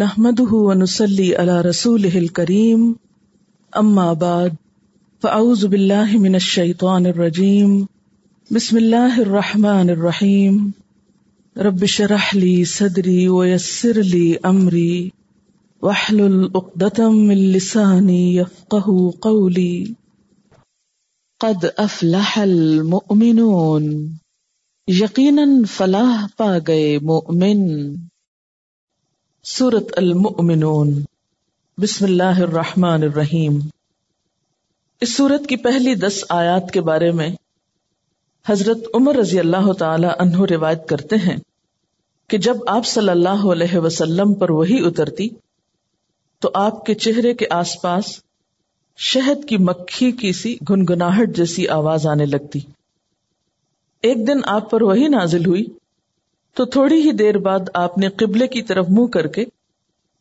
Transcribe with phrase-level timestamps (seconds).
[0.00, 2.94] نحمده ونسلي على رسوله الكريم.
[3.80, 4.52] أما بعد،
[5.22, 7.88] فأعوذ بالله من الشيطان الرجيم.
[8.50, 10.72] بسم الله الرحمن الرحيم.
[11.58, 15.10] رب شرح لي صدري ويسر لي أمري.
[15.82, 19.84] واحلل عقدة من لساني يفقه قولي.
[21.40, 24.06] قد أفلح المؤمنون.
[24.88, 27.94] یقیناً فلاح پا گئے مؤمن.
[29.44, 31.04] سورت المؤمنون۔
[31.78, 33.58] بسم اللہ الرحمن الرحیم۔
[35.00, 37.28] اس سورت کی پہلی دس آیات کے بارے میں
[38.48, 41.36] حضرت عمر رضی اللہ تعالی عنہ روایت کرتے ہیں
[42.28, 45.28] کہ جب آپ صلی اللہ علیہ وسلم پر وہی اترتی
[46.38, 48.20] تو آپ کے چہرے کے آس پاس
[48.96, 52.58] شہد کی مکھی کی سی گنگناہٹ جیسی آواز آنے لگتی۔
[54.02, 55.64] ایک دن آپ پر وہی نازل ہوئی
[56.56, 59.44] تو تھوڑی ہی دیر بعد آپ نے قبلے کی طرف منہ کر کے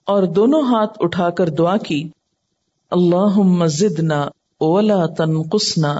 [0.07, 2.09] اور دونوں ہاتھ اٹھا کر دعا کی
[2.91, 4.21] اللہ زدنا
[4.57, 5.93] اولا تنقصنا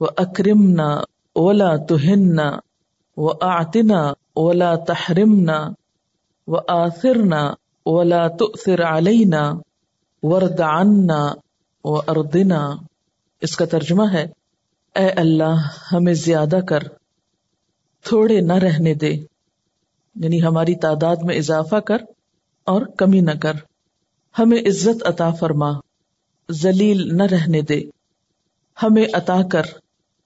[0.00, 0.88] و اکرمنا
[1.36, 2.50] اولا تہنا
[3.16, 4.00] و آتنا
[4.34, 5.58] اولا تحرمنا
[6.48, 7.42] و آثرنا
[7.86, 9.52] اولا تؤثر علینا
[10.22, 11.22] ورد عنا
[11.84, 12.60] و اردنا
[13.42, 14.26] اس کا ترجمہ ہے،
[14.94, 16.82] اے اللہ، ہمیں زیادہ کر،
[18.04, 19.12] تھوڑے نہ رہنے دے۔
[20.14, 21.96] یعنی ہماری تعداد میں اضافہ کر
[22.64, 23.52] اور کمی نہ کر۔
[24.38, 25.70] ہمیں عزت عطا فرما،
[26.50, 27.80] ذلیل نہ رہنے دے۔
[28.82, 29.62] ہمیں عطا کر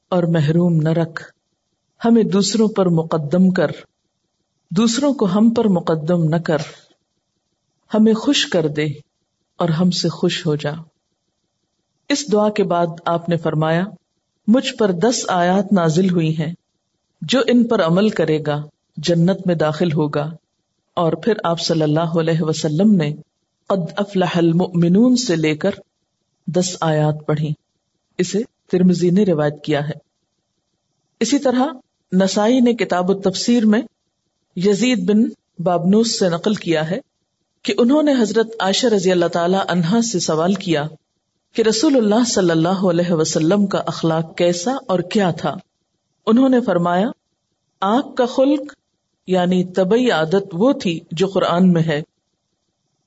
[0.08, 1.24] اور محروم نہ رکھ۔
[2.04, 3.70] ہمیں دوسروں پر مقدم کر۔
[4.70, 6.58] دوسروں کو ہم پر مقدم نہ کر۔
[7.94, 8.86] ہمیں خوش کر دے
[9.56, 10.72] اور ہم سے خوش ہو جا۔
[12.08, 13.84] اس دعا کے بعد آپ نے فرمایا،
[14.46, 16.54] مجھ پر دس آیات نازل ہوئی ہیں،
[17.22, 18.62] جو ان پر عمل کرے گا۔
[18.96, 20.30] جنت میں داخل ہوگا۔
[20.94, 23.14] اور پھر آپ صلی اللہ علیہ وسلم نے
[23.66, 25.70] قد افلح المؤمنون سے لے کر
[26.46, 27.52] دس آیات پڑھی۔
[28.18, 30.06] اسے ترمزی نے روایت کیا ہے۔
[31.20, 31.66] اسی طرح
[32.12, 33.82] نسائی نے کتاب التفسیر میں
[34.56, 35.24] یزید بن
[35.62, 36.98] بابنوس سے نقل کیا ہے
[37.62, 40.86] کہ انہوں نے حضرت عائشہ رضی اللہ تعالی عنہا سے سوال کیا
[41.54, 45.56] کہ رسول اللہ صلی اللہ علیہ وسلم کا اخلاق کیسا اور کیا تھا۔
[46.26, 47.08] انہوں نے فرمایا
[47.80, 48.74] آنکھ کا خلق
[49.26, 52.02] یعنی طبی عادت وہ تھی جو قرآن میں ہے۔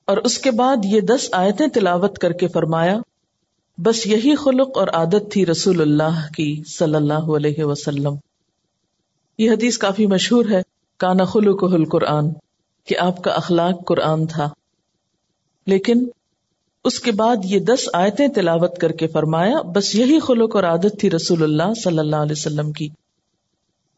[0.04, 2.98] اور اس کے بعد یہ دس آیتیں تلاوت کر کے فرمایا،
[3.78, 8.14] بس یہی خلق اور عادت تھی رسول اللہ کی صلی اللہ علیہ وسلم۔
[9.38, 10.62] یہ حدیث کافی مشہور ہے،
[10.98, 12.28] کانا خلق قرآن
[12.86, 14.48] کہ آپ کا اخلاق قرآن تھا۔
[15.66, 16.08] لیکن
[16.84, 21.00] اس کے بعد یہ دس آیتیں تلاوت کر کے فرمایا، بس یہی خلق اور عادت
[21.00, 22.88] تھی رسول اللہ صلی اللہ علیہ وسلم کی۔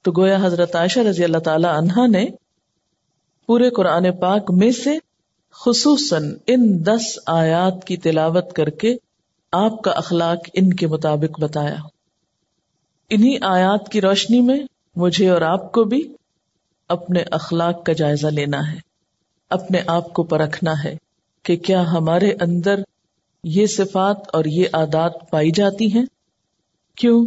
[0.03, 2.27] تو گویا حضرت عائشہ رضی اللہ تعالی عنہا نے
[3.47, 4.99] پورے قرآن پاک میں سے
[5.53, 8.97] خصوصاً ان دس آیات کی تلاوت کر کے
[9.53, 11.77] آپ کا اخلاق ان کے مطابق بتایا۔
[13.11, 14.61] انہی آیات کی روشنی میں
[14.97, 16.13] مجھے اور آپ کو بھی
[16.89, 18.79] اپنے اخلاق کا جائزہ لینا ہے۔
[19.51, 20.97] اپنے آپ کو پرکھنا ہے
[21.43, 22.81] کہ کیا ہمارے اندر
[23.45, 26.05] یہ صفات اور یہ عادات پائی جاتی ہیں۔
[26.97, 27.27] کیوں؟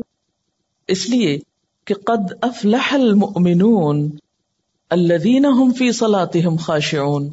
[0.88, 1.40] اس لیے
[1.85, 3.97] کہ قد افلح المؤمنون
[4.91, 7.28] الذين هم في صلاتهم خاشعون۔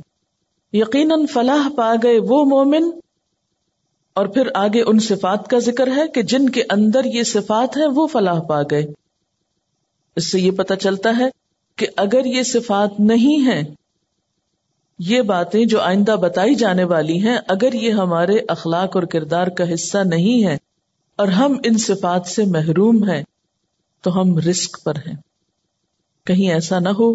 [0.72, 2.90] یقیناً فلاح پا گئے وہ مومن،
[4.16, 7.86] اور پھر آگے ان صفات کا ذکر ہے کہ جن کے اندر یہ صفات ہے
[7.86, 8.82] وہ فلاح پا گئے۔
[10.16, 11.28] اس سے یہ پتا چلتا ہے
[11.78, 13.62] کہ اگر یہ صفات نہیں ہے
[14.98, 19.72] یہ باتیں جو آئندہ بتائی جانے والی ہیں، اگر یہ ہمارے اخلاق اور کردار کا
[19.74, 20.56] حصہ نہیں ہے
[21.18, 23.22] اور ہم ان صفات سے محروم ہیں
[24.02, 25.16] تو ہم رسک پر ہیں۔
[26.26, 27.14] کہیں ایسا نہ ہو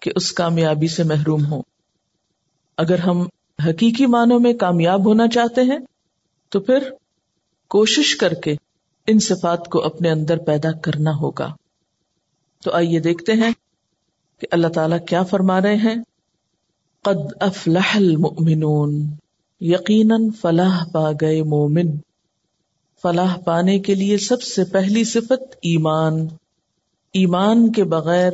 [0.00, 1.62] کہ اس کامیابی سے محروم ہو
[2.76, 3.20] اگر ہم
[3.68, 5.78] حقیقی معنوں میں کامیاب ہونا چاہتے ہیں،
[6.48, 6.78] تو پھر
[7.68, 8.54] کوشش کر کے
[9.06, 11.56] ان صفات کو اپنے اندر پیدا کرنا ہوگا۔
[12.62, 13.52] تو آئیے دیکھتے ہیں
[14.40, 15.94] کہ اللہ تعالی کیا فرما رہے ہیں۔
[17.02, 19.06] قد افلح المؤمنون،
[19.60, 21.96] یقیناً فلاح پا گئے مومن۔
[23.04, 26.26] فلاح پانے کے لیے سب سے پہلی صفت ایمان۔
[27.12, 28.32] ایمان کے بغیر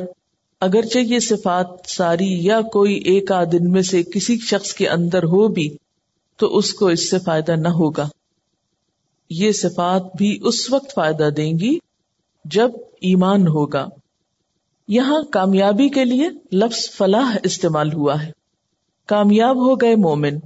[0.59, 5.47] اگرچہ یہ صفات ساری یا کوئی ایک آدن میں سے کسی شخص کے اندر ہو
[5.47, 5.77] بھی،
[6.37, 8.09] تو اس کو اس سے فائدہ نہ ہوگا۔
[9.29, 11.77] یہ صفات بھی اس وقت فائدہ دیں گی
[12.45, 12.71] جب
[13.01, 13.87] ایمان ہوگا۔
[14.87, 18.31] یہاں کامیابی کے لیے لفظ فلاح استعمال ہوا ہے۔
[19.05, 20.39] کامیاب ہو گئے مومن۔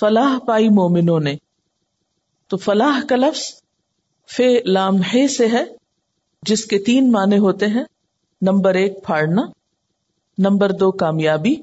[0.00, 1.36] فلاح پائی مومنوں نے
[2.48, 3.62] تو فلاح کا لفظ
[4.32, 5.64] فے لام ہے سے ہے،
[6.42, 7.84] جس کے تین معنی ہوتے ہیں۔
[8.42, 9.42] نمبر ایک پھاڑنا،
[10.38, 11.54] نمبر دو کامیابی،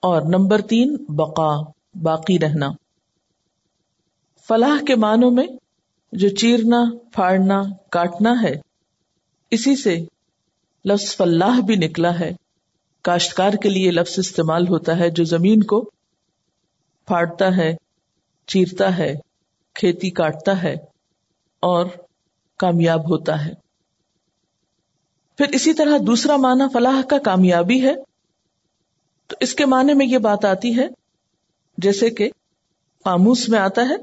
[0.00, 1.56] اور نمبر تین بقا،
[2.02, 2.70] باقی رہنا۔
[4.48, 5.46] فلاح کے معنوں میں
[6.12, 8.60] جو چیرنا، پھاڑنا، کاٹنا ہے،
[9.50, 10.04] اسی سے
[10.84, 12.32] لفظ فلاح بھی نکلا ہے۔
[13.02, 15.90] کاشتکار کے لیے لفظ استعمال ہوتا ہے جو زمین کو
[17.06, 17.76] پھاڑتا ہے،
[18.46, 19.16] چیرتا ہے۔
[19.80, 20.74] کھیتی کاٹتا ہے
[21.60, 21.86] اور
[22.58, 23.50] کامیاب ہوتا ہے۔
[25.38, 27.94] پھر اسی طرح دوسرا معنی فلاح کا کامیابی ہے۔
[29.26, 30.88] تو اس کے معنی میں یہ بات آتی ہے،
[31.78, 32.30] جیسے کہ
[33.04, 33.94] قاموس میں آتا ہے،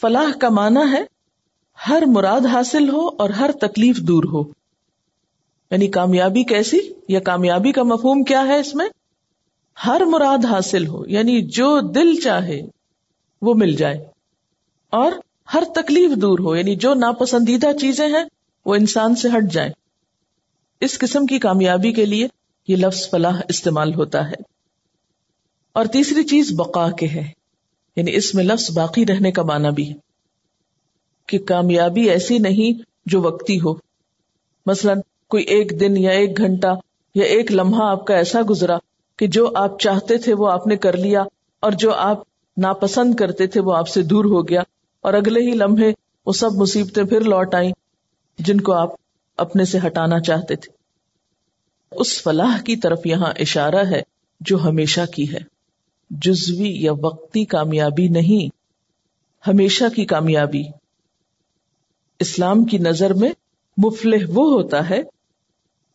[0.00, 1.02] فلاح کا معنی ہے
[1.88, 4.52] ہر مراد حاصل ہو اور ہر تکلیف دور ہو۔
[5.70, 8.88] یعنی کامیابی کیسی یا کامیابی کا مفہوم کیا ہے اس میں؟
[9.86, 12.60] ہر مراد حاصل ہو یعنی جو دل چاہے
[13.42, 14.11] وہ مل جائے۔
[14.92, 15.12] اور
[15.54, 18.24] ہر تکلیف دور ہو یعنی جو ناپسندیدہ چیزیں ہیں،
[18.66, 19.70] وہ انسان سے ہٹ جائے
[20.80, 22.28] اس قسم کی کامیابی کے لیے
[22.68, 24.34] یہ لفظ فلاح استعمال ہوتا ہے۔
[25.72, 27.30] اور تیسری چیز بقا کے ہے
[27.96, 29.94] یعنی اس میں لفظ باقی رہنے کا معنی بھی ہے۔
[31.26, 33.74] کہ کامیابی ایسی نہیں جو وقتی ہو۔
[34.66, 34.92] مثلا
[35.28, 36.74] کوئی ایک دن یا ایک گھنٹہ
[37.14, 38.76] یا ایک لمحہ آپ کا ایسا گزرا
[39.16, 41.22] کہ جو آپ چاہتے تھے وہ آپ نے کر لیا
[41.60, 42.18] اور جو آپ
[42.56, 44.62] ناپسند کرتے تھے وہ آپ سے دور ہو گیا۔
[45.02, 45.92] اور اگلے ہی لمحے
[46.26, 47.72] وہ سب مصیبتیں پھر لوٹ آئیں
[48.38, 48.90] جن کو آپ
[49.36, 50.72] اپنے سے ہٹانا چاہتے تھے۔
[51.90, 54.02] اس فلاح کی طرف یہاں اشارہ ہے
[54.40, 55.38] جو ہمیشہ کی ہے۔
[56.10, 58.56] جزوی یا وقتی کامیابی نہیں،
[59.46, 60.62] ہمیشہ کی کامیابی۔
[62.18, 63.30] اسلام کی نظر میں
[63.76, 65.02] مفلح وہ ہوتا ہے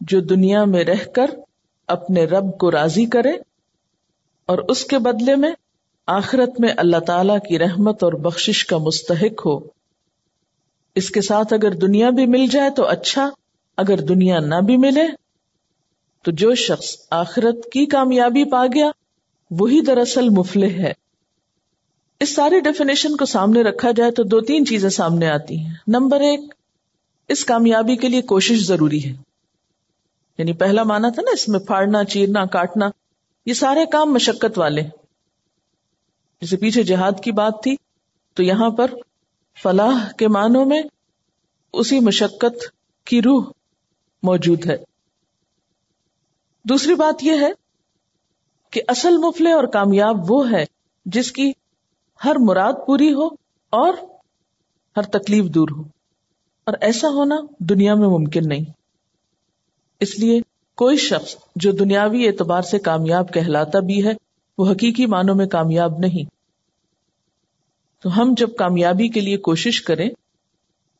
[0.01, 1.29] جو دنیا میں رہ کر
[1.87, 3.31] اپنے رب کو راضی کرے
[4.45, 5.51] اور اس کے بدلے میں
[6.07, 9.59] آخرت میں اللہ تعالی کی رحمت اور بخشش کا مستحق ہو۔
[10.95, 13.29] اس کے ساتھ اگر دنیا بھی مل جائے تو اچھا
[13.77, 15.07] اگر دنیا نہ بھی ملے
[16.23, 18.91] تو جو شخص آخرت کی کامیابی پا گیا،
[19.51, 20.93] وہی دراصل مفلح ہے۔
[22.19, 26.19] اس ساری ڈیفینیشن کو سامنے رکھا جائے تو دو تین چیزیں سامنے آتی ہیں۔ نمبر
[26.19, 26.39] ایک،
[27.27, 29.13] اس کامیابی کے لیے کوشش ضروری ہے۔
[30.37, 32.89] یعنی پہلا مانا تھا نا اس میں پھاڑنا، چیرنا، کاٹنا،
[33.45, 34.81] یہ سارے کام مشقت والے
[36.41, 37.75] جسے پیچھے جہاد کی بات تھی،
[38.33, 38.91] تو یہاں پر
[39.63, 40.81] فلاح کے معنوں میں
[41.73, 42.65] اسی مشقت
[43.05, 43.51] کی روح
[44.23, 44.77] موجود ہے۔
[46.63, 47.51] دوسری بات یہ ہے
[48.71, 50.65] کہ اصل مفلے اور کامیاب وہ ہے
[51.05, 51.51] جس کی
[52.25, 53.25] ہر مراد پوری ہو
[53.69, 53.93] اور
[54.97, 55.81] ہر تکلیف دور ہو۔
[56.63, 58.65] اور ایسا ہونا دنیا میں ممکن نہیں۔
[59.99, 60.41] اس لیے
[60.75, 64.26] کوئی شخص جو دنیاوی اعتبار سے کامیاب کہلاتا بھی ہے
[64.57, 66.29] وہ حقیقی معنوں میں کامیاب نہیں۔
[68.01, 70.09] تو ہم جب کامیابی کے لیے کوشش کریں،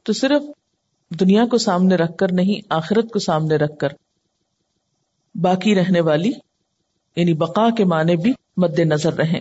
[0.04, 0.44] تو صرف
[1.20, 3.88] دنیا کو سامنے رکھ کر نہیں، آخرت کو سامنے رکھ کر۔
[5.36, 6.32] باقی رہنے والی
[7.16, 9.40] یعنی بقا کے معنی بھی مد نظر رہیں۔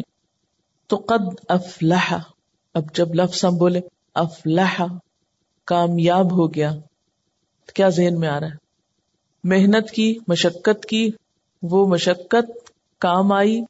[0.87, 2.15] تو قد افلاح
[2.75, 3.81] اب جب لفظ ہم بولے
[4.15, 4.83] افلاح
[5.65, 6.73] کامیاب ہو گیا۔
[7.67, 8.57] تو کیا ذہن میں آ رہا ہے؟
[9.45, 11.11] محنت کی، مشقت کی،
[11.63, 13.61] وہ مشقت، کام آئی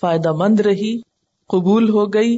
[0.00, 1.00] فائدہ مند رہی،
[1.46, 2.36] قبول ہو گئی،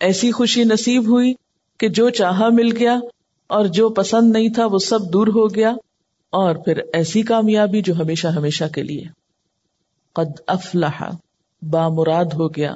[0.00, 1.34] ایسی خوشی نصیب ہوئی
[1.78, 2.98] کہ جو چاہا مل گیا
[3.46, 5.72] اور جو پسند نہیں تھا وہ سب دور ہو گیا
[6.30, 9.04] اور پھر ایسی کامیابی جو ہمیشہ ہمیشہ کے لیے۔
[10.12, 11.02] قد افلاح
[11.62, 12.74] بامراد ہو گیا،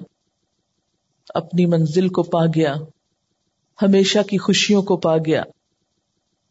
[1.35, 2.75] اپنی منزل کو پا گیا،
[3.83, 5.43] ہمیشہ کی خوشیوں کو پا گیا۔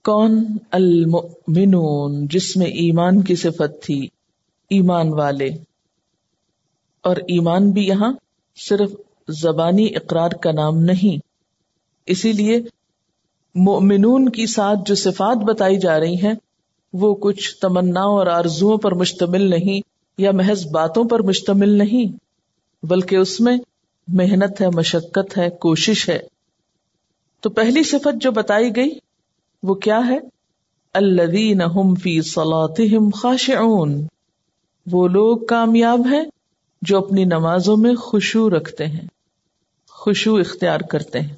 [0.04, 4.08] کون المؤمنون جس میں ایمان کی صفت تھی،
[4.70, 5.50] ایمان والے؟
[7.04, 8.14] اور ایمان بھی یہاں
[8.56, 8.92] صرف
[9.28, 11.28] زبانی اقرار کا نام نہیں۔
[12.06, 12.62] اسی لیے
[13.56, 16.34] مؤمنون کی ساتھ جو صفات بتائی جا رہی ہیں،
[16.94, 19.82] وہ کچھ تمنا اور آرزو پر مشتمل نہیں
[20.18, 22.18] یا محض باتوں پر مشتمل نہیں،
[22.86, 23.58] بلکہ اس میں
[24.08, 26.20] محنت ہے، مشقت ہے، کوشش ہے۔
[27.42, 28.90] تو پہلی صفت جو بتائی گئی،
[29.64, 30.18] وہ کیا ہے؟
[30.94, 34.08] الذین هم فی صلاتهم خاشعون۔
[34.92, 36.24] وہ لوگ کامیاب ہیں
[36.86, 39.08] جو اپنی نمازوں میں خوشو رکھتے ہیں
[39.90, 41.36] خوشو اختیار کرتے ہیں۔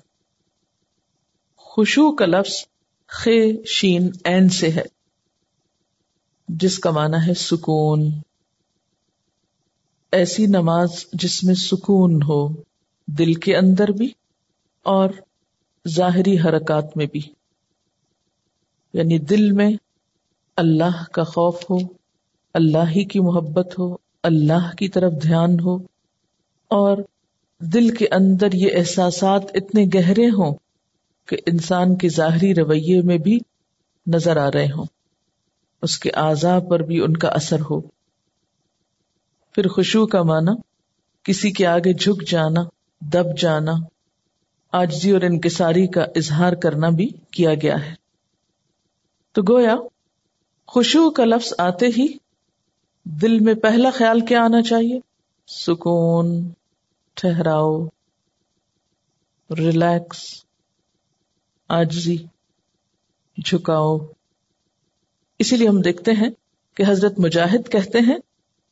[1.55, 2.53] خوشو کا لفظ
[3.07, 4.83] خے شین، این سے ہے،
[6.47, 8.11] جس کا معنی ہے سکون۔
[10.11, 12.47] ایسی نماز جس میں سکون ہو،
[13.07, 14.09] دل کے اندر بھی
[14.83, 15.09] اور
[15.87, 17.21] ظاہری حرکات میں بھی۔
[18.93, 19.71] یعنی دل میں
[20.55, 21.77] اللہ کا خوف ہو،
[22.53, 25.75] اللہ ہی کی محبت ہو اللہ کی طرف دھیان ہو
[26.71, 26.97] اور
[27.61, 30.55] دل کے اندر یہ احساسات اتنے گہرے ہوں
[31.27, 33.39] کہ انسان کے ظاہری رویے میں بھی
[34.07, 34.85] نظر آ رہے ہوں،
[35.81, 37.81] اس کے اعضاء پر بھی ان کا اثر ہو۔
[39.55, 40.51] پھر خوشبو کا معنی،
[41.23, 42.61] کسی کے آگے جھک جانا،
[43.01, 43.73] دب جانا
[44.71, 47.93] آجزی اور انکساری کا اظہار کرنا بھی کیا گیا ہے۔
[49.31, 49.75] تو گویا
[50.67, 52.07] خوشبو کا لفظ آتے ہی
[53.05, 54.99] دل میں پہلا خیال کیا آنا چاہیے؟
[55.47, 56.49] سکون،
[57.13, 57.85] ٹھہراؤ،
[59.57, 60.23] ریلیکس،
[61.69, 62.17] آجزی،
[63.45, 63.97] جھکاؤ۔
[65.39, 66.29] اسی لیے ہم دیکھتے ہیں
[66.75, 68.17] کہ حضرت مجاہد کہتے ہیں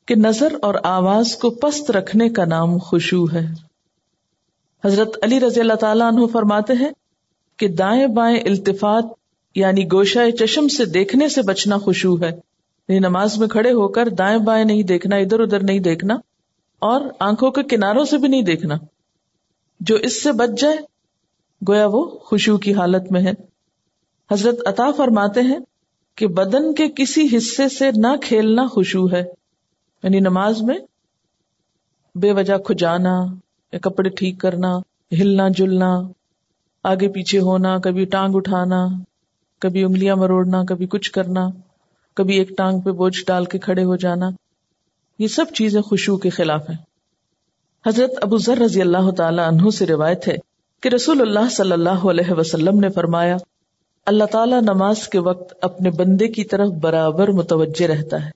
[0.05, 3.45] کہ نظر اور آواز کو پست رکھنے کا نام خوشو ہے۔
[4.85, 6.91] حضرت علی رضی اللہ تعالیٰ عنہ فرماتے ہیں
[7.57, 9.05] کہ دائیں بائیں التفات
[9.55, 12.52] یعنی گوشہ چشم سے دیکھنے سے بچنا خوشو ہے۔
[12.93, 16.13] یعنی نماز میں کھڑے ہو کر دائیں بائیں نہیں دیکھنا، ادھر ادھر نہیں دیکھنا
[16.79, 18.75] اور آنکھوں کے کناروں سے بھی نہیں دیکھنا۔
[19.79, 20.77] جو اس سے بچ جائے،
[21.67, 23.31] گویا وہ خوشو کی حالت میں ہے۔
[24.31, 25.59] حضرت عطا فرماتے ہیں
[26.15, 29.23] کہ بدن کے کسی حصے سے نہ کھیلنا خوشو ہے۔
[30.03, 30.79] یعنی نماز میں
[32.15, 33.25] بے وجہ کھجانا
[33.73, 34.77] یا کپڑے ٹھیک کرنا،
[35.12, 36.01] ہلنا جلنا،
[36.83, 38.88] آگے پیچھے ہونا، کبھی ٹانگ اٹھانا،
[39.59, 41.47] کبھی انگلیاں مروڑنا، کبھی کچھ کرنا۔
[42.13, 44.29] کبھی ایک ٹانگ پہ بوجھ ڈال کے کھڑے ہو جانا۔
[45.20, 46.77] یہ سب چیزیں خوشبو کے خلاف ہیں۔
[47.88, 50.36] حضرت ابو ذر رضی اللہ تعالی عنہ سے روایت ہے
[50.82, 53.38] کہ رسول اللہ صلی اللہ علیہ وسلم نے فرمایا،
[54.05, 58.32] اللہ تعالیٰ نماز کے وقت اپنے بندے کی طرف برابر متوجہ رہتا ہے۔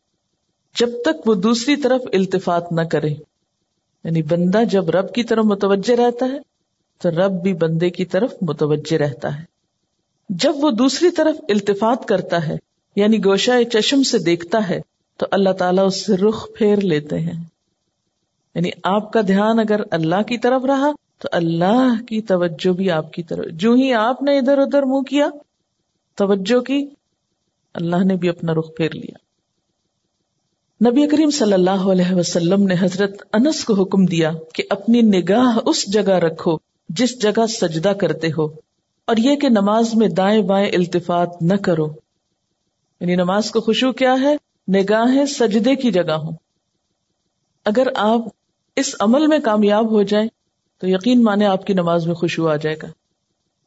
[0.80, 3.10] جب تک وہ دوسری طرف التفات نہ کرے۔
[4.04, 6.40] یعنی بندہ جب رب کی طرف متوجہ رہتا ہے،
[7.02, 9.44] تو رب بھی بندے کی طرف متوجہ رہتا ہے۔
[10.30, 12.67] جب وہ دوسری طرف التفات کرتا ہے
[12.98, 14.80] یعنی گوشہ چشم سے دیکھتا ہے،
[15.18, 17.44] تو اللہ تعالیٰ اس سے رخ پھیر لیتے ہیں۔
[18.56, 23.13] یعنی آپ کا دھیان اگر اللہ کی طرف رہا، تو اللہ کی توجہ بھی آپ
[23.13, 25.30] کی طرف۔ جو ہی آپ نے ادھر ادھر منہ کیا،
[26.16, 26.86] توجہ کی،
[27.74, 29.18] اللہ نے بھی اپنا رخ پھیر لیا۔
[30.89, 35.58] نبی کریم صلی اللہ علیہ وسلم نے حضرت انس کو حکم دیا کہ اپنی نگاہ
[35.66, 36.58] اس جگہ رکھو
[36.89, 38.46] جس جگہ سجدہ کرتے ہو،
[39.06, 42.07] اور یہ کہ نماز میں دائیں بائیں التفات نہ کرو۔
[43.00, 44.36] یعنی نماز کو خوشو کیا ہے؟
[44.75, 46.32] نگاہیں سجدے کی جگہ ہوں۔
[47.66, 48.20] اگر آپ
[48.75, 50.27] اس عمل میں کامیاب ہو جائیں،
[50.77, 52.88] تو یقین مانے آپ کی نماز میں خوشبو آ جائے گا۔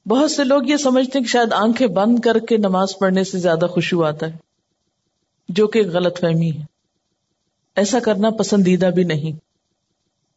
[0.08, 3.38] بہت سے لوگ یہ سمجھتے ہیں کہ شاید آنکھیں بند کر کے نماز پڑھنے سے
[3.38, 4.36] زیادہ خوشبو آتا ہے،
[5.48, 6.64] جو کہ غلط فہمی ہے۔
[7.76, 9.32] ایسا کرنا پسندیدہ بھی نہیں۔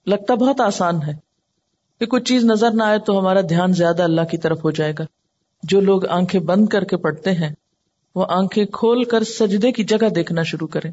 [0.10, 1.14] لگتا بہت آسان ہے
[2.00, 4.94] کہ کچھ چیز نظر نہ آئے تو ہمارا دھیان زیادہ اللہ کی طرف ہو جائے
[5.00, 5.04] گا۔
[5.64, 7.56] جو لوگ آنکھیں بند کر کے پڑھتے ہیں
[8.16, 10.92] وہ آنکھیں کھول کر سجدے کی جگہ دیکھنا شروع کریں۔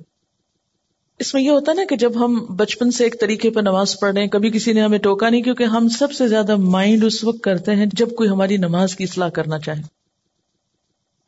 [1.18, 4.14] اس میں یہ ہوتا نا کہ جب ہم بچپن سے ایک طریقے پہ نماز پڑھ
[4.14, 7.24] رہے ہیں، کبھی کسی نے ہمیں ٹوکا نہیں کیونکہ ہم سب سے زیادہ مائنڈ اس
[7.24, 9.82] وقت کرتے ہیں جب کوئی ہماری نماز کی اصلاح کرنا چاہے۔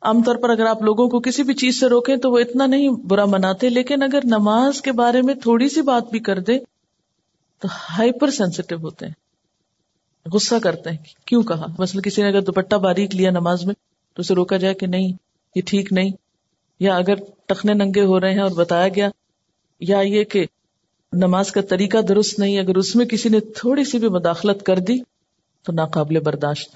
[0.01, 2.65] عام طور پر اگر آپ لوگوں کو کسی بھی چیز سے روکیں تو وہ اتنا
[2.65, 6.59] نہیں برا مناتے، لیکن اگر نماز کے بارے میں تھوڑی سی بات بھی کر دے
[7.59, 9.13] تو ہائپر سینسٹیو ہوتے ہیں۔
[10.33, 13.73] غصہ کرتے ہیں کیوں کہا؟ مثلا کسی نے اگر دوپٹہ باریک لیا نماز میں
[14.13, 15.11] تو اسے روکا جائے کہ نہیں؟
[15.55, 16.11] یہ ٹھیک نہیں،
[16.79, 17.13] یا اگر
[17.45, 19.09] ٹخنے ننگے ہو رہے ہیں اور بتایا گیا،
[19.79, 20.45] یا یہ کہ
[21.13, 24.79] نماز کا طریقہ درست نہیں، اگر اس میں کسی نے تھوڑی سی بھی مداخلت کر
[24.79, 25.03] دی،
[25.63, 26.75] تو ناقابل برداشت۔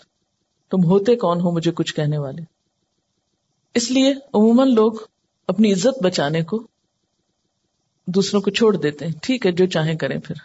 [0.72, 2.42] تم ہوتے کون ہو مجھے کچھ کہنے والے؟
[3.74, 4.92] اس لیے عموماً لوگ
[5.48, 6.68] اپنی عزت بچانے کو
[8.06, 10.36] دوسروں کو چھوڑ دیتے ہیں۔ ٹھیک ہے، جو چاہیں کریں پھر۔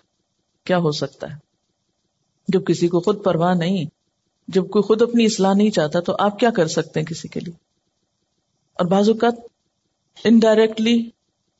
[0.65, 1.37] کیا ہو سکتا ہے؟
[2.49, 3.85] جب کسی کو خود پرواہ نہیں،
[4.49, 7.41] جب کوئی خود اپنی اصلاح نہیں چاہتا، تو آپ کیا کر سکتے ہیں کسی کے
[7.41, 7.72] لیے؟
[8.75, 9.35] اور بعض اوقات
[10.25, 11.11] انڈائریکٹلی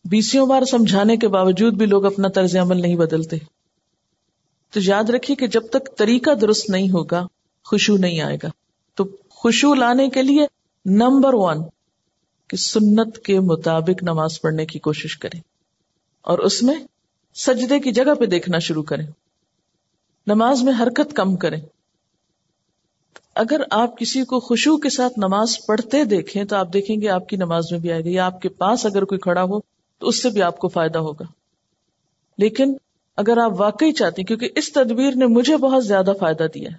[0.05, 3.37] بیسوں بار سمجھانے کے باوجود بھی لوگ اپنا طرز عمل نہیں بدلتے۔
[4.71, 7.27] تو یاد رکھیے کہ جب تک طریقہ درست نہیں ہوگا،
[7.65, 8.49] خوشبو نہیں آئے گا۔
[8.95, 10.47] تو خوشبو لانے کے لیے
[10.85, 11.63] نمبر ون
[12.49, 15.41] کہ سنت کے مطابق نماز پڑھنے کی کوشش کریں۔
[16.21, 16.75] اور اس میں
[17.35, 19.07] سجدے کی جگہ پہ دیکھنا شروع کریں۔
[20.27, 21.61] نماز میں حرکت کم کریں۔
[23.35, 27.29] اگر آپ کسی کو خوشبو کے ساتھ نماز پڑھتے دیکھیں تو آپ دیکھیں گے آپ
[27.29, 29.61] کی نماز میں بھی آئے گا یا آپ کے پاس اگر کوئی کھڑا ہو
[29.99, 31.25] تو اس سے بھی آپ کو فائدہ ہوگا۔
[32.39, 32.75] لیکن
[33.17, 36.77] اگر آپ واقعی چاہتے ہیں، کیونکہ اس تدبیر نے مجھے بہت زیادہ فائدہ دیا ہے۔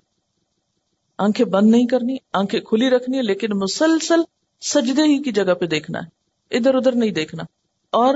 [1.17, 4.21] آنکھیں بند نہیں کرنی، آنکھیں کھلی رکھنی ہے، لیکن مسلسل
[4.61, 6.23] سجدے ہی کی جگہ پہ دیکھنا ہے۔
[6.55, 7.43] ادھر ادھر نہیں دیکھنا۔
[7.89, 8.15] اور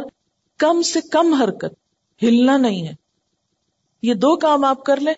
[0.58, 1.74] کم سے کم حرکت،
[2.24, 2.94] ہلنا نہیں ہے۔
[4.02, 5.14] یہ دو کام آپ کر لیں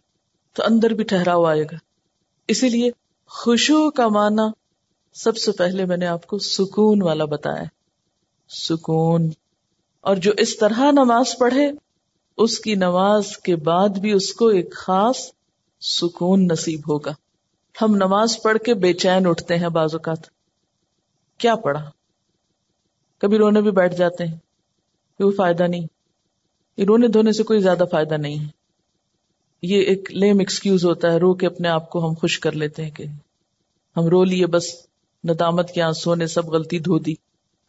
[0.54, 1.76] تو اندر بھی ٹھہراؤ آئے گا۔
[2.48, 2.92] اسی لیے
[3.32, 4.52] خوشو کا معنی
[5.14, 7.64] سب سے پہلے میں نے آپ کو سکون والا بتایا
[8.50, 9.30] سکون۔
[10.02, 11.72] اور جو اس طرح نماز پڑھے،
[12.38, 15.18] اس کی نماز کے بعد بھی اس کو ایک خاص
[15.82, 17.12] سکون نصیب ہوگا۔
[17.82, 20.20] ہم نماز پڑھ کے بے چین اٹھتے ہیں بعض اوقات۔
[21.38, 21.92] کیا پڑھا؟
[23.18, 24.38] کبھی رونے بھی بیٹھ جاتے ہیں،
[25.18, 25.88] کوئی فائدہ نہیں۔
[26.88, 28.59] رونے دھونے سے کوئی زیادہ فائدہ نہیں۔ ہے
[29.62, 32.84] یہ ایک لیم ایکسکیوز ہوتا ہے، رو کے اپنے آپ کو ہم خوش کر لیتے
[32.84, 33.06] ہیں کہ
[33.98, 34.64] ہم رو لیے، بس
[35.24, 37.14] ندامت کے آنسو نے سب غلطی دھو دی۔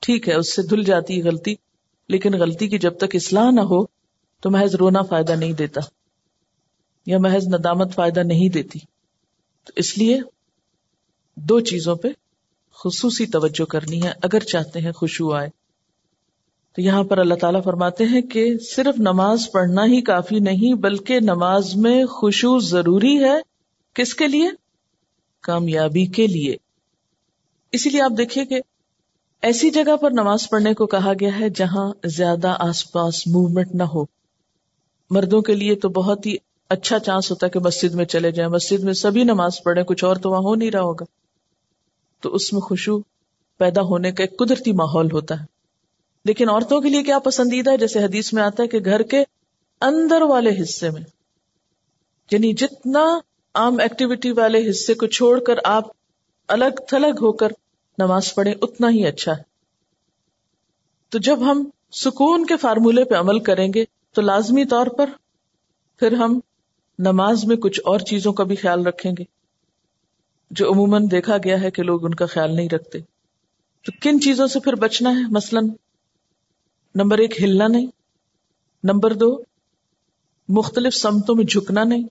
[0.01, 1.55] ٹھیک ہے، اس سے دھل جاتی ہے غلطی،
[2.09, 3.85] لیکن غلطی کی جب تک اصلاح نہ ہو
[4.41, 5.81] تو محض رونا فائدہ نہیں دیتا،
[7.07, 8.79] یا محض ندامت فائدہ نہیں دیتی۔
[9.65, 10.21] تو اس لیے
[11.37, 12.09] دو چیزوں پہ
[12.75, 15.60] خصوصی توجہ کرنی ہے، اگر چاہتے ہیں خوشبو آئے۔
[16.77, 21.21] تو یہاں پر اللہ تعالیٰ فرماتے ہیں کہ صرف نماز پڑھنا ہی کافی نہیں، بلکہ
[21.21, 23.41] نماز میں خوشبو ضروری ہے
[23.95, 24.49] کس کے لیے؟
[25.43, 26.57] کامیابی کے لیے۔
[27.73, 28.61] اسی لیے آپ دیکھیے کہ
[29.43, 33.83] ایسی جگہ پر نماز پڑھنے کو کہا گیا ہے جہاں زیادہ آس پاس موومنٹ نہ
[33.83, 34.05] ہو۔
[35.11, 36.37] مردوں کے لیے تو بہت ہی
[36.69, 40.05] اچھا چانس ہوتا ہے کہ مسجد میں چلے جائیں۔ مسجد میں سبھی نماز پڑھیں، کچھ
[40.05, 41.05] اور تو وہاں ہو نہیں رہا ہوگا۔
[42.21, 43.00] تو اس میں خوشبو
[43.59, 45.60] پیدا ہونے کا ایک قدرتی ماحول ہوتا ہے۔
[46.25, 49.25] لیکن عورتوں کے لیے کیا پسندیدہ ہے؟ جیسے حدیث میں آتا ہے کہ گھر کے
[49.81, 51.03] اندر والے حصے میں۔
[52.31, 53.19] یعنی جتنا
[53.55, 55.85] عام ایکٹیویٹی والے حصے کو چھوڑ کر آپ
[56.49, 57.49] الگ تھلگ ہو کر
[57.99, 59.43] نماز پڑھیں، اتنا ہی اچھا ہے۔
[61.09, 63.85] تو جب ہم سکون کے فارمولے پہ عمل کریں گے
[64.15, 65.11] تو لازمی طور پر
[65.99, 66.41] پھر ہم
[66.99, 69.25] نماز میں کچھ اور چیزوں کا بھی خیال رکھیں گے۔
[70.50, 72.99] جو عموماً دیکھا گیا ہے کہ لوگ ان کا خیال نہیں رکھتے۔
[73.85, 75.69] تو کن چیزوں سے پھر بچنا ہے؟ مثلاً
[76.95, 77.87] نمبر ایک، ہلنا نہیں.
[78.85, 79.43] نمبر دو،
[80.49, 82.03] مختلف سمتوں میں جھکنا نہیں.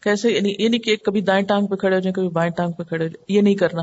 [0.00, 2.72] کیسے؟ یعنی یہ نہیں کہ کبھی دائیں ٹانگ پہ کھڑے ہو جائیں، کبھی بائیں ٹانگ
[2.72, 3.24] پہ کھڑے ہو جائیں.
[3.28, 3.82] یہ نہیں کرنا.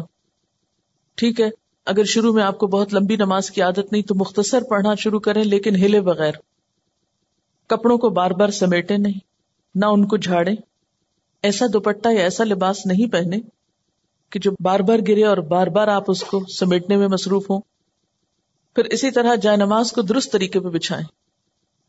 [1.15, 1.49] ٹھیک ہے؟
[1.85, 5.19] اگر شروع میں آپ کو بہت لمبی نماز کی عادت نہیں تو مختصر پڑھنا شروع
[5.19, 6.31] کریں، لیکن ہلے بغیر.
[7.67, 9.19] کپڑوں کو بار بار سمیٹے نہیں.
[9.75, 10.51] نہ ان کو جھاڑے
[11.43, 13.37] ایسا دوپٹہ یا ایسا لباس نہیں پہنے
[14.29, 17.61] کہ جو بار بار گرے اور بار بار آپ اس کو سمیٹنے میں مصروف ہوں.
[18.75, 21.05] پھر اسی طرح جائے نماز کو درست طریقے پہ بچھائیں۔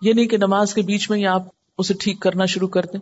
[0.03, 1.43] یہ نہیں کہ نماز کے بیچ میں ہی آپ
[1.79, 3.01] اسے ٹھیک کرنا شروع کر دیں۔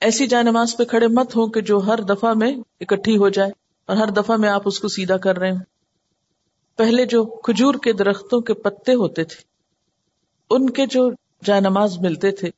[0.00, 3.50] ایسی جائے نماز پہ کھڑے مت ہو کہ جو ہر دفعہ میں اکٹھی ہو جائے
[3.86, 5.58] اور ہر دفعہ میں آپ اس کو سیدھا کر رہے ہیں
[6.76, 9.42] پہلے جو کھجور کے درختوں کے پتے ہوتے تھے،
[10.50, 11.10] ان کے جو
[11.44, 12.50] جائے نماز ملتے تھے،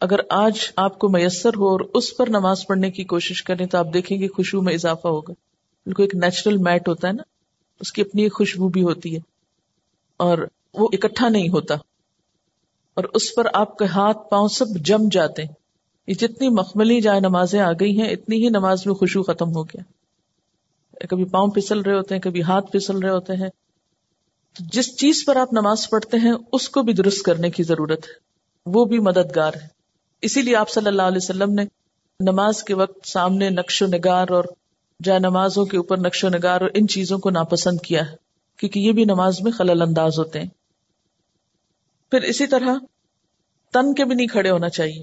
[0.00, 3.78] اگر آج آپ کو میسر ہو اور اس پر نماز پڑھنے کی کوشش کریں تو
[3.78, 5.32] آپ دیکھیں گے خوشبو میں اضافہ ہوگا۔
[5.84, 7.22] بالکل ایک نیچرل میٹ ہوتا ہے نا۔
[7.84, 9.20] اس کی اپنی ایک خوشبو بھی ہوتی ہے
[10.16, 10.38] اور
[10.74, 11.74] وہ اکٹھا نہیں ہوتا
[12.94, 15.52] اور اس پر آپ کے ہاتھ پاؤں سب جم جاتے ہیں۔
[16.06, 19.64] یہ جتنی مخملی جائے نمازیں آ گئی ہیں، اتنی ہی نماز میں خوشبو ختم ہو
[19.64, 19.82] گیا۔
[21.08, 23.48] کبھی پاؤں پھسل رہے ہوتے ہیں، کبھی ہاتھ پھسل رہے ہوتے ہیں۔
[24.54, 28.04] تو جس چیز پر آپ نماز پڑھتے ہیں، اس کو بھی درست کرنے کی ضرورت
[28.04, 28.12] ہے۔
[28.66, 29.68] وہ بھی مددگار ہے۔
[30.22, 31.64] اسی لیے آپ صلی اللہ علیہ وسلم نے
[32.20, 34.44] نماز کے وقت سامنے نقش و نگار اور
[35.04, 38.16] جا نمازوں کے اوپر نقش و نگار اور ان چیزوں کو ناپسند کیا ہے،
[38.56, 40.48] کیونکہ یہ بھی نماز میں خلل انداز ہوتے ہیں۔
[42.10, 42.74] پھر اسی طرح
[43.72, 45.02] تن کے بھی نہیں کھڑے ہونا چاہیے۔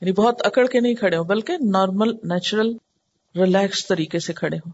[0.00, 2.76] یعنی بہت اکڑ کے نہیں کھڑے ہو بلکہ نارمل، نیچرل،
[3.36, 4.72] ریلیکس طریقے سے کھڑے ہوں۔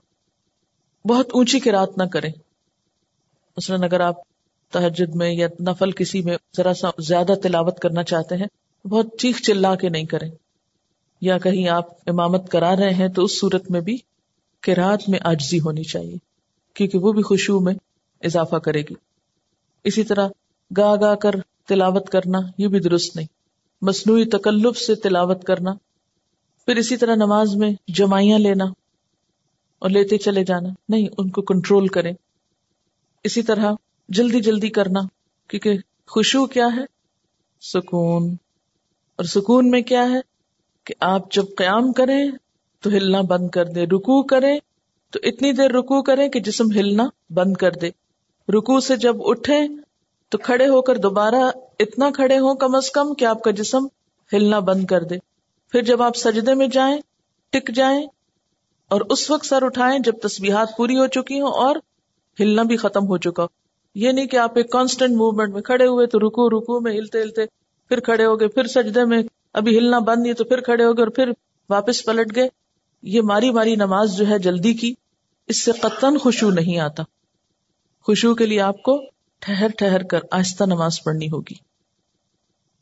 [1.09, 2.33] بہت اونچی کی رات نہ کریں۔
[3.57, 4.15] مثلاً اگر آپ
[4.71, 9.41] تحجد میں یا نفل کسی میں ذرا سا زیادہ تلاوت کرنا چاہتے ہیں، بہت چیخ
[9.41, 10.31] چلا کے نہیں کریں۔
[11.25, 13.97] یا کہیں آپ امامت کرا رہے ہیں تو اس صورت میں بھی
[14.63, 16.17] کراط میں آجزی ہونی چاہیے،
[16.75, 17.75] کیونکہ وہ بھی خوشبو میں
[18.21, 18.95] اضافہ کرے گی۔
[19.85, 20.29] اسی طرح
[20.77, 21.31] گا گا کر
[21.69, 23.27] تلاوت کرنا، یہ بھی درست نہیں۔
[23.83, 25.75] مصنوعی تکلف سے تلاوت کرنا۔
[26.67, 28.65] پھر اسی طرح نماز میں جمائیاں لینا
[29.79, 32.13] اور لیتے چلے جانا۔ نہیں، ان کو کنٹرول کریں۔
[33.25, 33.73] اسی طرح
[34.09, 35.01] جلدی جلدی کرنا،
[35.49, 36.85] کیونکہ خوشبو کیا ہے؟
[37.61, 38.37] سکون۔
[39.17, 40.34] اور سکون میں کیا ہے؟
[40.87, 42.31] کہ آپ جب قیام کریں
[42.81, 44.59] تو ہلنا بند کر دے رکو کریں
[45.11, 47.91] تو اتنی دیر رکو کریں کہ جسم ہلنا بند کر دے۔
[48.49, 49.59] رکو سے جب اٹھے
[50.29, 53.87] تو کھڑے ہو کر دوبارہ اتنا کھڑے ہو کم از کم کہ آپ کا جسم
[54.33, 55.17] ہلنا بند کر دے۔
[55.73, 56.97] پھر جب آپ سجدے میں جائیں،
[57.51, 58.07] ٹک جائیں
[58.91, 61.77] اور اس وقت سر اٹھائیں جب تسبیحات پوری ہو چکی ہوں اور
[62.41, 63.47] ہلنا بھی ختم ہو چکا۔
[63.95, 67.23] یہ نہیں کہ آپ ایک کانسٹنٹ موومنٹ میں کھڑے ہوئے تو رکو رکو میں ہلتے
[67.23, 67.47] ہلتے
[67.89, 69.23] پھر کھڑے ہو گئے، پھر سجدے میں
[69.55, 71.31] ابھی ہلنا بند نہیں تو پھر کھڑے ہو گئے اور پھر
[71.71, 72.49] واپس پلٹ گئے۔
[73.03, 74.95] یہ ماری ماری نماز جو ہے جلدی کی،
[75.47, 77.03] اس سے قطن خوشبو نہیں آتا۔
[78.03, 79.03] خوشبو کے لیے آپ کو
[79.39, 81.55] ٹھہر ٹھہر کر آہستہ نماز پڑھنی ہوگی۔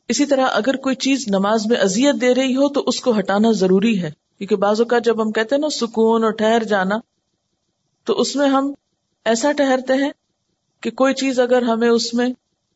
[0.07, 3.51] اسی طرح اگر کوئی چیز نماز میں اذیت دے رہی ہو تو اس کو ہٹانا
[3.51, 6.95] ضروری ہے۔ کیونکہ بازو کا جب ہم کہتے ہیں نا سکون اور ٹھہر جانا،
[8.03, 8.73] تو اس میں ہم
[9.25, 10.11] ایسا ٹہرتے ہیں
[10.81, 12.29] کہ کوئی چیز اگر ہمیں اس میں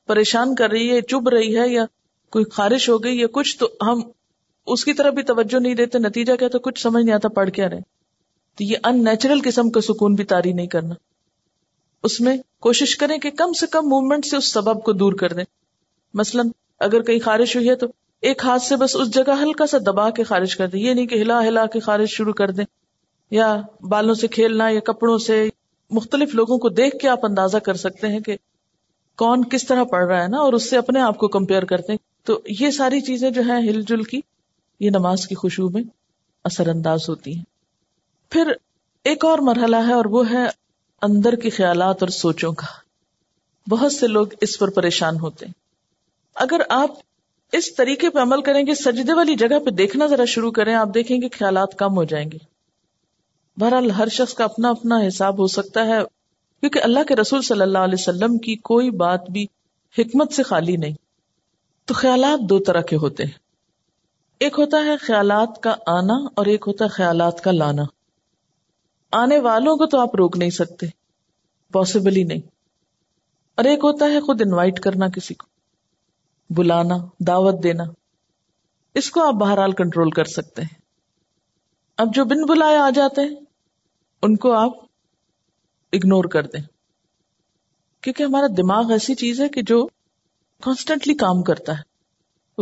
[0.05, 1.85] پریشان کر رہی ہے چب رہی ہے یا
[2.31, 4.01] کوئی خارش ہو گئی یا کچھ، تو ہم
[4.65, 7.49] اس کی طرف بھی توجہ نہیں دیتے، نتیجہ کیا تو کچھ سمجھ نہیں آتا، پڑھ
[7.49, 7.79] کیا رہے۔
[8.55, 10.93] تو یہ ان نیچرل قسم کا سکون بھی تاری نہیں کرنا۔
[12.03, 15.33] اس میں کوشش کریں کہ کم سے کم موومنٹ سے اس سبب کو دور کر
[15.33, 15.43] دیں۔
[16.13, 17.87] مثلاً اگر کہیں خارش ہوئی ہے تو
[18.21, 21.07] ایک ہاتھ سے بس اس جگہ ہلکا سا دبا کے خارج کر دیں۔ یہ نہیں
[21.07, 22.65] کہ ہلا ہلا کے خارج شروع کر دیں۔
[23.31, 25.49] یا بالوں سے کھیلنا یا کپڑوں سے۔
[25.91, 28.37] مختلف لوگوں کو دیکھ کے آپ اندازہ کر سکتے ہیں کہ
[29.17, 31.91] کون کس طرح پڑھ رہا ہے نا، اور اس سے اپنے آپ کو کمپیئر کرتے
[31.93, 34.21] ہیں۔ تو یہ ساری چیزیں جو ہیں ہل جل کی،
[34.79, 35.83] یہ نماز کی خوشبو میں
[36.43, 37.43] اثر انداز ہوتی ہیں۔
[38.29, 38.51] پھر
[39.03, 40.45] ایک اور مرحلہ ہے اور وہ ہے
[41.01, 42.65] اندر کے خیالات اور سوچوں کا۔
[43.69, 45.53] بہت سے لوگ اس پر پریشان ہوتے ہیں۔
[46.35, 46.89] اگر آپ
[47.51, 50.89] اس طریقے پہ عمل کریں گے، سجدے والی جگہ پہ دیکھنا ذرا شروع کریں، آپ
[50.93, 52.37] دیکھیں گے خیالات کم ہو جائیں گے۔
[53.57, 55.97] بہرحال ہر شخص کا اپنا اپنا حساب ہو سکتا ہے،
[56.59, 59.47] کیونکہ اللہ کے رسول صلی اللہ علیہ وسلم کی کوئی بات بھی
[59.97, 61.06] حکمت سے خالی نہیں۔
[61.87, 63.31] تو خیالات دو طرح کے ہوتے ہیں۔
[64.39, 67.83] ایک ہوتا ہے خیالات کا آنا اور ایک ہوتا ہے خیالات کا لانا۔
[69.11, 70.85] آنے والوں کو تو آپ روک نہیں سکتے۔
[71.71, 72.41] پاسبل ہی نہیں۔
[73.55, 75.47] اور ایک ہوتا ہے خود انوائٹ کرنا کسی کو۔
[76.49, 77.83] بلانا، دعوت دینا۔
[78.95, 80.79] اس کو آپ بہرحال کنٹرول کر سکتے ہیں۔
[81.97, 83.35] اب جو بن بلائے آ جاتے ہیں،
[84.21, 84.71] ان کو آپ
[85.93, 86.63] اگنور کر دیں۔
[88.01, 89.87] کیونکہ ہمارا دماغ ایسی چیز ہے کہ جو
[90.61, 91.81] کانسٹنٹلی کام کرتا ہے،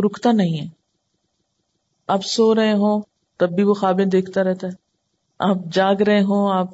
[0.01, 0.67] رکتا نہیں ہے۔
[2.07, 3.01] آپ سو رہے ہوں،
[3.37, 4.71] تب بھی وہ خوابیں دیکھتا رہتا ہے۔
[5.39, 6.67] آپ جاگ رہے ہوں، آپ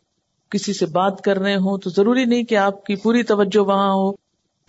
[0.50, 3.92] کسی سے بات کر رہے ہوں، تو ضروری نہیں کہ آپ کی پوری توجہ وہاں
[3.92, 4.12] ہو۔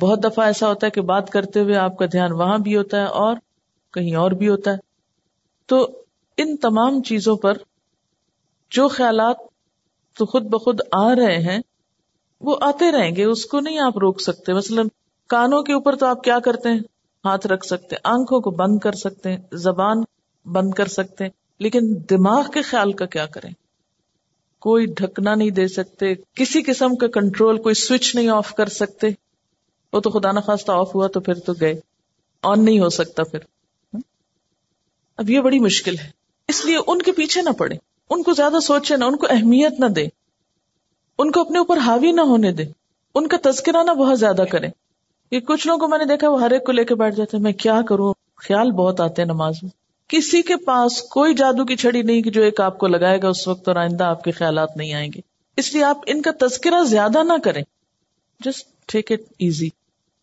[0.00, 2.96] بہت دفعہ ایسا ہوتا ہے کہ بات کرتے ہوئے آپ کا دھیان وہاں بھی ہوتا
[2.96, 3.36] ہے اور
[3.92, 4.76] کہیں اور بھی ہوتا ہے۔
[5.66, 6.02] تو
[6.36, 7.52] ان تمام چیزوں پر
[8.70, 9.36] جو خیالات
[10.18, 11.58] تو خود بخود آ رہے ہیں،
[12.40, 14.88] وہ آتے رہیں گے، اس کو نہیں آپ روک سکتے۔ مثلاً
[15.32, 16.80] کانوں کے اوپر تو آپ کیا کرتے ہیں؟
[17.24, 19.96] ہاتھ رکھ سکتے آنکھوں کو بند کر سکتے ہیں، زبان
[20.52, 23.50] بند کر سکتے ہیں، لیکن دماغ کے خیال کا کیا کریں؟
[24.58, 29.06] کوئی ڈھکنا نہیں دے سکتے، کسی قسم کا کنٹرول، کوئی سوئچ نہیں آف کر سکتے۔
[29.92, 31.74] وہ تو خدا نخواستہ آف ہوا تو پھر تو گئے۔
[32.42, 33.38] آن نہیں ہو سکتا پھر۔
[35.16, 36.10] اب یہ بڑی مشکل ہے۔
[36.48, 37.76] اس لیے ان کے پیچھے نہ پڑے۔
[38.10, 40.06] ان کو زیادہ سوچے نہ، ان کو اہمیت نہ دے۔
[41.18, 42.64] ان کو اپنے اوپر حاوی نہ ہونے دے۔
[43.14, 44.81] ان کا تذکرہ نہ بہت زیادہ کرے
[45.32, 47.36] یہ کچھ لوگوں کو میں نے دیکھا وہ ہر ایک کو لے کے بیٹھ جاتے
[47.36, 49.70] ہیں، میں کیا کروں؟ خیال بہت آتے ہیں نماز میں۔
[50.08, 53.28] کسی کے پاس کوئی جادو کی چھڑی نہیں کہ جو ایک آپ کو لگائے گا
[53.28, 55.20] اس وقت اور آئندہ آپ کے خیالات نہیں آئیں گے۔
[55.56, 57.62] اس لیے آپ ان کا تذکرہ زیادہ نہ کریں۔
[58.40, 59.68] Just take it easy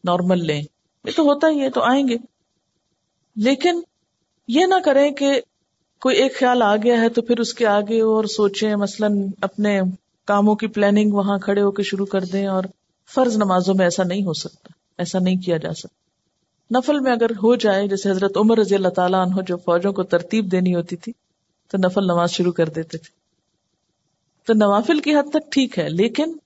[0.04, 0.62] normal لیں۔
[1.06, 2.18] یہ تو ہوتا ہی ہے تو آئیں گے۔
[3.36, 3.82] لیکن
[4.48, 5.42] یہ نہ کریں کہ
[6.02, 9.82] کوئی ایک خیال آ گیا ہے تو پھر اس کے آگے اور سوچیں، مثلاً اپنے
[10.26, 12.64] کاموں کی پلاننگ وہاں کھڑے ہو کے شروع کر دیں اور
[13.16, 16.00] فرض نمازوں میں ایسا نہیں ہو سکتا۔ ایسا نہیں کیا جا سکتا۔
[16.80, 20.04] نفل میں اگر ہو جائے، جیسے حضرت عمر رضی اللہ تعالیٰ عنہ جو فوجوں کو
[20.04, 21.14] ترتیب دینی ہوتی تھی،
[21.68, 23.20] تو نفل نماز شروع کر دیتے تھے۔
[24.46, 26.38] تو نوافل کی حد تک ٹھیک ہے، لیکن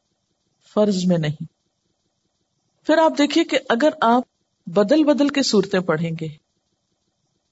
[0.73, 1.43] فرض میں نہیں۔
[2.85, 4.23] پھر آپ دیکھیے کہ اگر آپ
[4.67, 6.27] بدل بدل کے صورتیں پڑھیں گے،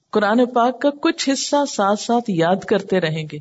[0.09, 3.39] قرآن پاک کا کچھ حصہ ساتھ ساتھ یاد کرتے رہیں گے،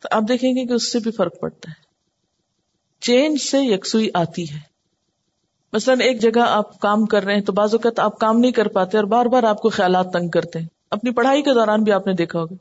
[0.00, 1.86] تو آپ دیکھیں گے کہ اس سے بھی فرق پڑتا ہے۔
[3.00, 4.75] چینج سے یکسوئی آتی ہے۔
[5.72, 8.68] مثلاً ایک جگہ آپ کام کر رہے ہیں تو بعض اوقات آپ کام نہیں کر
[8.68, 11.92] پاتے اور بار بار آپ کو خیالات تنگ کرتے ہیں۔ اپنی پڑھائی کے دوران بھی
[11.92, 12.54] آپ نے دیکھا ہوگا۔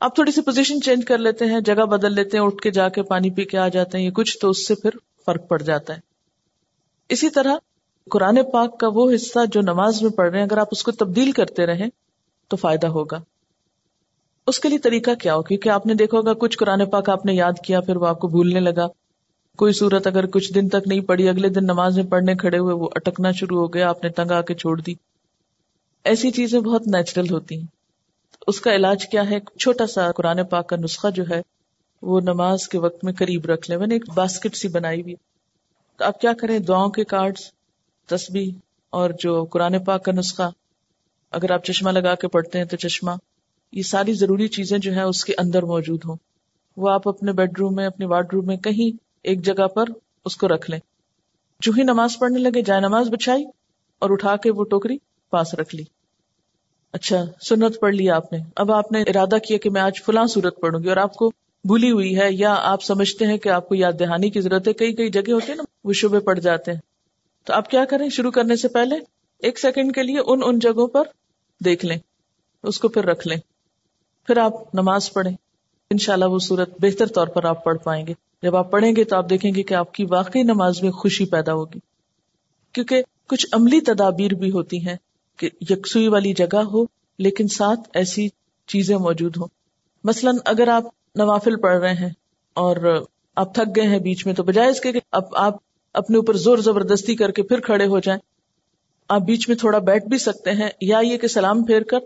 [0.00, 2.88] آپ تھوڑی سی پوزیشن چینج کر لیتے ہیں، جگہ بدل لیتے ہیں، اٹھ کے جا
[2.88, 4.90] کے پانی پی کے آ جاتے ہیں، یہ کچھ تو اس سے پھر
[5.26, 5.98] فرق پڑ جاتا ہے۔
[7.08, 7.56] اسی طرح
[8.10, 10.92] قرآن پاک کا وہ حصہ جو نماز میں پڑھ رہے ہیں، اگر آپ اس کو
[10.92, 11.88] تبدیل کرتے رہیں
[12.48, 13.20] تو فائدہ ہوگا۔
[14.46, 17.26] اس کے لیے طریقہ کیا ہو؟ کیونکہ آپ نے دیکھا ہوگا، کچھ قرآن پاک آپ
[17.26, 18.86] نے یاد کیا، پھر وہ آپ کو بھولنے لگا۔
[19.56, 22.74] کوئی صورت اگر کچھ دن تک نہیں پڑی، اگلے دن نماز میں پڑھنے کھڑے ہوئے،
[22.74, 24.94] وہ اٹکنا شروع ہو گیا، آپ نے تنگ آ کے چھوڑ دی۔
[26.04, 27.66] ایسی چیزیں بہت نیچرل ہوتی ہیں۔
[28.46, 31.42] اس کا علاج کیا ہے؟ چھوٹا سا قرآن پاک کا نسخہ جو ہے،
[32.02, 35.14] وہ نماز کے وقت میں قریب رکھ لیں۔ میں نے ایک باسکٹ سی بنائی ہوئی۔
[35.96, 37.34] تو آپ کیا کریں؟ دعاؤں کے کارڈ
[38.06, 38.52] تسبیح
[38.90, 40.50] اور جو قرآن پاک کا نسخہ،
[41.30, 43.10] اگر آپ چشمہ لگا کے پڑھتے ہیں تو چشمہ۔
[43.72, 46.16] یہ ساری ضروری چیزیں جو ہیں، اس کے اندر موجود ہوں۔
[46.76, 49.84] وہ آپ اپنے بیڈ روم میں، اپنے وارڈ روم میں کہیں ایک جگہ پر
[50.24, 50.78] اس کو رکھ لیں۔
[51.60, 53.44] جو ہی نماز پڑھنے لگے، جائے نماز بچھائی
[53.98, 54.98] اور اٹھا کے وہ ٹوکری
[55.30, 55.84] پاس رکھ لی۔
[56.92, 60.26] اچھا سنت پڑھ لی آپ نے۔ اب آپ نے ارادہ کیا کہ میں آج فلاں
[60.26, 61.32] صورت پڑھوں گی اور آپ کو
[61.64, 64.72] بھولی ہوئی ہے یا آپ سمجھتے ہیں کہ آپ کو یاد دہانی کی ضرورت ہے،
[64.72, 66.80] کئی کئی جگہ ہوتی ہے نا، وہ شبے پڑ جاتے ہیں۔
[67.44, 68.96] تو آپ کیا کریں؟ شروع کرنے سے پہلے
[69.38, 71.02] ایک سیکنڈ کے لیے ان ان جگہوں پر
[71.64, 71.98] دیکھ لیں۔
[72.62, 73.36] اس کو پھر رکھ لیں۔
[74.26, 75.32] پھر آپ نماز پڑھیں۔
[75.90, 79.16] انشاءاللہ وہ صورت بہتر طور پر آپ پڑھ پائیں گے۔ جب آپ پڑھیں گے تو
[79.16, 81.78] آپ دیکھیں گے کہ آپ کی واقعی نماز میں خوشی پیدا ہوگی۔
[82.72, 84.96] کیونکہ کچھ عملی تدابیر بھی ہوتی ہیں
[85.36, 86.84] کہ یکسوئی والی جگہ ہو،
[87.18, 88.28] لیکن ساتھ ایسی
[88.66, 89.46] چیزیں موجود ہوں۔
[90.04, 92.08] مثلاً اگر آپ نوافل پڑھ رہے ہیں
[92.54, 92.76] اور
[93.36, 95.54] آپ تھک گئے ہیں بیچ میں، تو بجائے اس کے اب آپ
[95.94, 98.20] اپنے اوپر زور زبردستی کر کے پھر کھڑے ہو جائیں،
[99.08, 101.98] آپ بیچ میں تھوڑا بیٹھ بھی سکتے ہیں یا یہ کہ سلام پھیر کر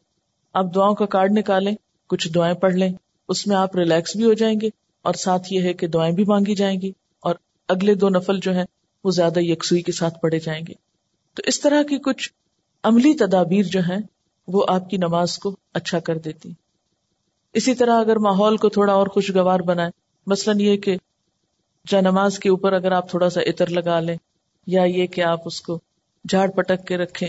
[0.53, 1.75] آپ دعاؤں کا کارڈ نکالیں،
[2.07, 2.93] کچھ دعائیں پڑھ لیں،
[3.29, 4.69] اس میں آپ ریلیکس بھی ہو جائیں گے۔
[5.03, 7.35] اور ساتھ یہ ہے کہ دعائیں بھی مانگی جائیں گی اور
[7.69, 8.65] اگلے دو نفل جو ہیں
[9.05, 10.73] وہ زیادہ یکسوئی کے ساتھ پڑھے جائیں گے۔
[11.35, 12.33] تو اس طرح کی کچھ
[12.83, 13.99] عملی تدابیر جو ہیں
[14.49, 16.53] وہ آپ کی نماز کو اچھا کر دیتی۔
[17.53, 19.91] اسی طرح اگر ماحول کو تھوڑا اور خوشگوار بنائے
[20.27, 20.97] مثلاً یہ کہ
[21.87, 24.17] جا نماز کے اوپر اگر آپ تھوڑا سا عطر لگا لیں
[24.67, 25.81] یا یہ کہ آپ اس کو
[26.25, 27.29] جھاڑ پٹک کے رکھیں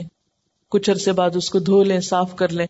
[0.70, 2.66] کچھ عرصے بعد اس کو دھو لیں، صاف کر لیں،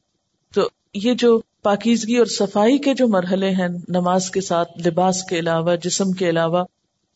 [0.53, 5.39] تو یہ جو پاکیزگی اور صفائی کے جو مرحلے ہیں، نماز کے ساتھ، لباس کے
[5.39, 6.63] علاوہ، جسم کے علاوہ،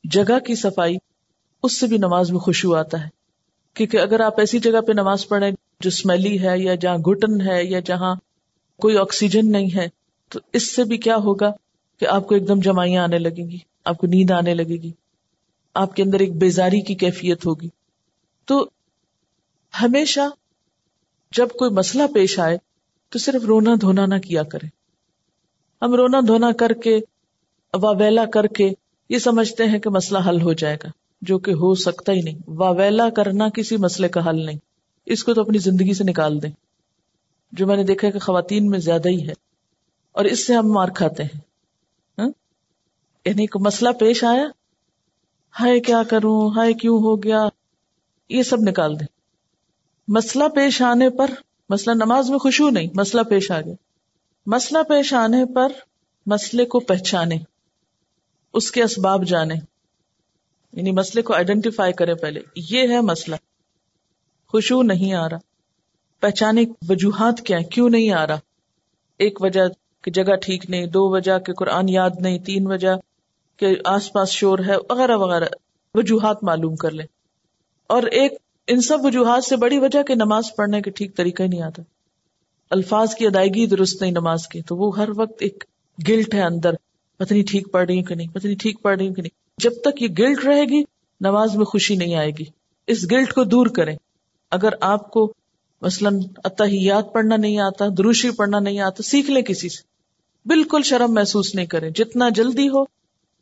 [0.03, 0.97] جگہ کی صفائی،
[1.63, 3.09] اس سے بھی نماز میں خوشبو آتا ہے۔
[3.73, 7.63] کیونکہ اگر آپ ایسی جگہ پہ نماز پڑھیں جو اسمیلی ہے یا جہاں گٹن ہے
[7.63, 8.15] یا جہاں
[8.77, 9.87] کوئی آکسیجن نہیں ہے،
[10.29, 11.51] تو اس سے بھی کیا ہوگا
[11.99, 14.91] کہ آپ کو ایک دم جمائیاں آنے لگیں گی، آپ کو نیند آنے لگے گی،
[15.73, 17.69] آپ کے اندر ایک بیزاری کی کیفیت ہوگی۔
[18.45, 18.69] تو
[19.81, 20.21] ہمیشہ
[21.31, 22.57] جب کوئی مسئلہ پیش آئے
[23.13, 24.67] تو صرف رونا دھونا نہ کیا کرے
[25.81, 26.99] ہم رونا دھونا کر کے،
[27.73, 28.71] واویلا کر کے
[29.09, 30.89] یہ سمجھتے ہیں کہ مسئلہ حل ہو جائے گا،
[31.21, 34.57] جو کہ ہو سکتا ہی نہیں۔ واویلا کرنا کسی مسئلے کا حل نہیں۔
[35.05, 36.49] اس کو تو اپنی زندگی سے نکال دیں۔
[37.51, 39.33] جو میں نے دیکھا کہ خواتین میں زیادہ ہی ہے۔
[40.11, 41.39] اور اس سے ہم مار کھاتے ہیں۔
[42.17, 42.29] ہاں؟
[43.25, 44.45] یعنی کو مسئلہ پیش آیا۔
[45.59, 47.47] ہائے کیا کروں؟ ہائے کیوں ہو گیا؟
[48.29, 49.07] یہ سب نکال دیں۔
[50.07, 51.31] مسئلہ پیش آنے پر
[51.69, 53.73] مسئلہ نماز میں خوشبو نہیں، مسئلہ پیش آ گیا۔
[54.45, 55.67] مسئلہ پیش آنے پر
[56.25, 57.35] مسئلے کو پہچانے،
[58.53, 59.53] اس کے اسباب جانے۔
[60.73, 63.35] یعنی مسئلے کو آئیڈینٹیفائی کرے پہلے۔ یہ ہے مسئلہ۔
[64.47, 65.37] خوشبو نہیں آ رہا۔
[66.19, 68.39] پہچانے وجوہات کیا ہے کیوں نہیں آ رہا؟
[69.17, 69.61] ایک وجہ
[70.03, 72.95] کہ جگہ ٹھیک نہیں، دو وجہ کہ قرآن یاد نہیں، تین وجہ
[73.57, 75.45] کہ آس پاس شور ہے، وغیرہ وغیرہ۔
[75.93, 77.05] وجوہات معلوم کر لیں۔
[77.87, 78.33] اور ایک
[78.67, 81.81] ان سب وجوہات سے بڑی وجہ کہ نماز پڑھنے کے ٹھیک طریقہ ہی نہیں آتا۔
[82.69, 85.63] الفاظ کی ادائیگی درست نہیں نماز کی، تو وہ ہر وقت ایک
[86.07, 86.73] گلٹ ہے اندر۔
[87.17, 89.71] پتنی ٹھیک پڑھ رہی ہوں کہ نہیں پتنی ٹھیک پڑھ رہی ہوں کہ نہیں۔ جب
[89.83, 90.83] تک یہ گلٹ رہے گی،
[91.21, 92.43] نماز میں خوشی نہیں آئے گی۔
[92.87, 93.97] اس گلٹ کو دور کریں۔
[94.51, 95.33] اگر آپ کو
[95.81, 99.83] مثلاً اتحیات پڑھنا نہیں آتا، دروشی پڑھنا نہیں آتا، سیکھ لیں کسی سے۔
[100.45, 102.83] بالکل شرم محسوس نہیں کریں۔ جتنا جلدی ہو،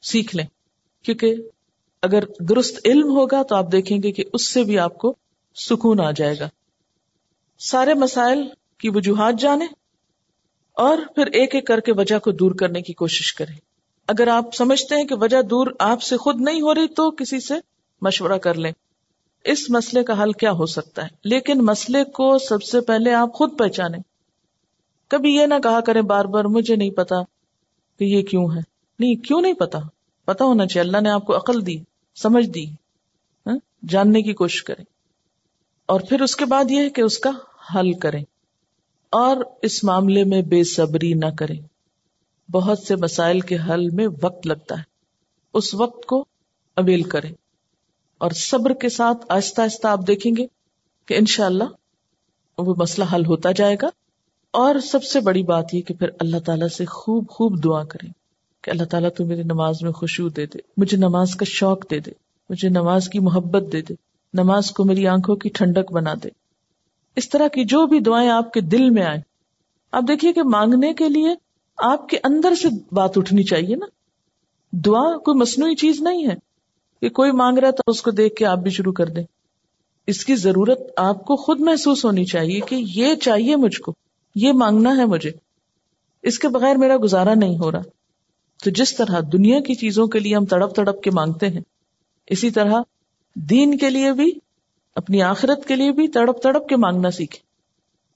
[0.01, 0.45] سیکھ لیں۔
[1.03, 1.35] کیونکہ
[2.01, 5.15] اگر درست علم ہوگا تو آپ دیکھیں گے کہ اس سے بھی آپ کو
[5.55, 6.49] سکون آ جائے گا۔
[7.59, 8.43] سارے مسائل
[8.79, 9.65] کی وجوہات جانے
[10.73, 13.55] اور پھر ایک ایک کر کے وجہ کو دور کرنے کی کوشش کریں۔
[14.07, 17.39] اگر آپ سمجھتے ہیں کہ وجہ دور آپ سے خود نہیں ہو رہی تو کسی
[17.39, 17.53] سے
[18.01, 18.71] مشورہ کر لیں۔
[19.43, 23.33] اس مسئلے کا حل کیا ہو سکتا ہے؟ لیکن مسئلے کو سب سے پہلے آپ
[23.33, 23.97] خود پہچانے
[25.07, 27.15] کبھی یہ نہ کہا کریں بار بار، مجھے نہیں پتا
[27.99, 28.59] کہ یہ کیوں ہے۔
[28.99, 29.79] نہیں، کیوں نہیں پتا؟
[30.25, 31.90] پتا ہونا چاہیے۔ اللہ نے آپ کو عقل دی۔
[32.21, 32.69] سمجھ دی
[33.47, 33.57] ہاں،
[33.89, 34.85] جاننے کی کوشش کریں۔
[35.85, 37.31] اور پھر اس کے بعد یہ ہے کہ اس کا
[37.75, 38.23] حل کریں۔
[39.09, 41.59] اور اس معاملے میں بے صبری نہ کریں۔
[42.51, 44.83] بہت سے مسائل کے حل میں وقت لگتا ہے۔
[45.53, 46.25] اس وقت کو
[46.75, 47.33] اویل کریں۔
[48.17, 50.47] اور صبر کے ساتھ آہستہ آہستہ آپ دیکھیں گے
[51.05, 53.87] کہ انشاءاللہ اللہ وہ مسئلہ حل ہوتا جائے گا۔
[54.51, 58.20] اور سب سے بڑی بات یہ کہ پھر اللہ تعالیٰ سے خوب خوب دعا کریں۔
[58.61, 61.99] کہ اللہ تعالیٰ تو میری نماز میں خوشبو دے دے، مجھے نماز کا شوق دے
[61.99, 62.11] دے،
[62.49, 63.93] مجھے نماز کی محبت دے دے،
[64.33, 66.29] نماز کو میری آنکھوں کی ٹھنڈک بنا دے۔
[67.15, 69.17] اس طرح کی جو بھی دعائیں آپ کے دل میں آئے
[69.91, 71.35] آپ دیکھیے کہ مانگنے کے لیے
[71.77, 73.85] آپ کے اندر سے بات اٹھنی چاہیے نا۔
[74.71, 76.35] دعا کوئی مصنوعی چیز نہیں ہے
[77.01, 79.23] کہ کوئی مانگ رہا تو اس کو دیکھ کے آپ بھی شروع کر دیں۔
[80.07, 83.93] اس کی ضرورت آپ کو خود محسوس ہونی چاہیے کہ یہ چاہیے مجھ کو،
[84.35, 85.31] یہ مانگنا ہے مجھے۔
[86.21, 87.81] اس کے بغیر میرا گزارا نہیں ہو رہا۔
[88.63, 91.61] تو جس طرح دنیا کی چیزوں کے لیے ہم تڑپ تڑپ کے مانگتے ہیں،
[92.27, 92.81] اسی طرح
[93.35, 94.31] دین کے لیے بھی،
[94.95, 97.39] اپنی آخرت کے لیے بھی تڑپ تڑپ کے مانگنا سیکھے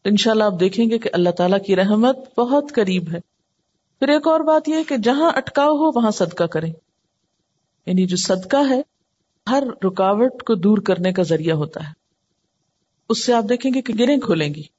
[0.10, 3.20] ان شاء اللہ آپ دیکھیں گے کہ اللہ تعالیٰ کی رحمت بہت قریب ہے۔
[4.00, 6.74] پھر ایک اور بات یہ کہ جہاں اٹکاؤ ہو، وہاں صدقہ کریں۔
[7.86, 8.82] یعنی جو صدقہ ہے،
[9.50, 11.94] ہر رکاوٹ کو دور کرنے کا ذریعہ ہوتا ہے۔
[13.10, 14.75] اس سے آپ دیکھیں گے کہ گریں کھولیں گی۔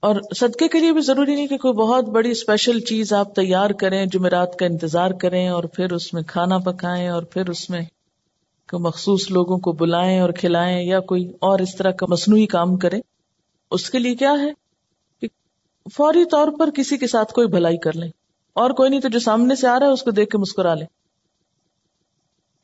[0.00, 3.70] اور صدقے کے لیے بھی ضروری نہیں کہ کوئی بہت بڑی اسپیشل چیز آپ تیار
[3.70, 7.80] کریں، جمعرات کا انتظار کریں اور پھر اس میں کھانا پکائیں اور پھر اس میں
[8.70, 12.76] کوئی مخصوص لوگوں کو بلائیں اور کھلائیں یا کوئی اور اس طرح کا مصنوعی کام
[12.76, 13.00] کریں۔
[13.70, 14.50] اس کے لیے کیا ہے؟
[15.20, 15.28] کہ
[15.96, 18.10] فوری طور پر کسی کے ساتھ کوئی بھلائی کر لیں۔
[18.52, 20.74] اور کوئی نہیں تو جو سامنے سے آ رہا ہے اس کو دیکھ کے مسکرا
[20.74, 20.86] لیں۔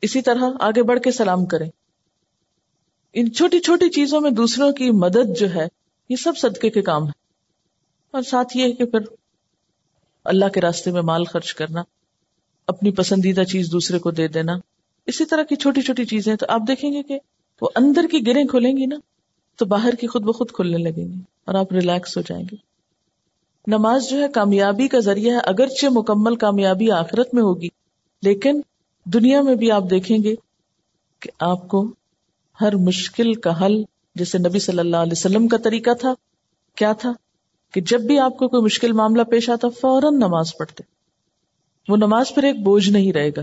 [0.01, 1.69] اسی طرح آگے بڑھ کے سلام کریں۔
[3.13, 5.67] ان چھوٹی چھوٹی چیزوں میں دوسروں کی مدد جو ہے،
[6.09, 7.22] یہ سب صدقے کے کام ہے
[8.13, 8.99] اور ساتھ یہ کہ پھر
[10.25, 11.81] اللہ کے راستے میں مال خرچ کرنا،
[12.67, 14.53] اپنی پسندیدہ چیز دوسرے کو دے دینا،
[15.07, 17.17] اسی طرح کی چھوٹی چھوٹی چیزیں تو آپ دیکھیں گے کہ
[17.61, 18.95] وہ اندر کی گریں کھولیں گی نا،
[19.59, 22.55] تو باہر کی خود بخود کھلنے لگیں گے اور آپ ریلیکس ہو جائیں گے۔
[23.67, 27.67] نماز جو ہے کامیابی کا ذریعہ ہے، اگرچہ مکمل کامیابی آخرت میں ہوگی،
[28.23, 28.61] لیکن
[29.05, 30.35] دنیا میں بھی آپ دیکھیں گے
[31.21, 31.85] کہ آپ کو
[32.59, 33.81] ہر مشکل کا حل،
[34.15, 36.13] جیسے نبی صلی اللہ علیہ وسلم کا طریقہ تھا،
[36.77, 37.11] کیا تھا؟
[37.73, 40.83] کہ جب بھی آپ کو کوئی مشکل معاملہ پیش آتا فوراً نماز پڑھتے۔
[41.87, 43.41] وہ نماز پھر ایک بوجھ نہیں رہے گا۔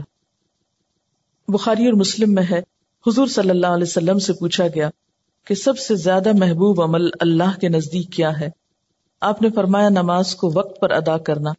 [1.49, 2.59] بخاری اور مسلم میں ہے۔
[3.07, 4.90] حضور صلی اللہ علیہ وسلم سے پوچھا گیا
[5.45, 8.51] کہ سب سے زیادہ محبوب عمل اللہ کے نزدیک کیا ہے؟
[9.21, 11.51] آپ نے فرمایا نماز کو وقت پر ادا کرنا۔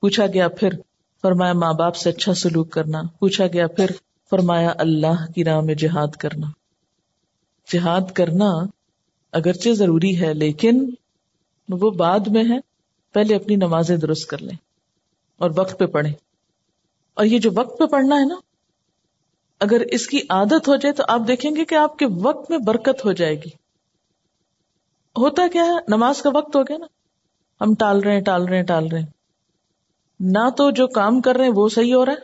[0.00, 0.68] پوچھا گیا پھر،
[1.22, 3.86] فرمایا ماں باپ سے اچھا سلوک کرنا۔ پوچھا گیا پھر،
[4.30, 6.46] فرمایا اللہ کی راہ میں جہاد کرنا۔
[7.72, 8.52] جہاد کرنا
[9.32, 10.90] اگرچہ ضروری ہے، لیکن
[11.68, 12.58] وہ بعد میں ہے
[13.12, 14.56] پہلے اپنی نمازیں درست کر لیں
[15.38, 16.12] اور وقت پہ پڑھیں۔
[17.14, 18.34] اور یہ جو وقت پہ پڑھنا ہے نا،
[19.60, 22.58] اگر اس کی عادت ہو جائے تو آپ دیکھیں گے کہ آپ کے وقت میں
[22.58, 23.48] برکت ہو جائے گی۔
[25.18, 26.86] ہوتا کیا ہے، نماز کا وقت ہو گیا نا۔
[27.60, 29.06] ہم ٹال رہے ہیں، ٹال رہے ہیں، ٹال رہے ہیں۔
[30.20, 32.18] نہ تو جو کام کر رہے ہیں وہ صحیح ہو رہا ہے،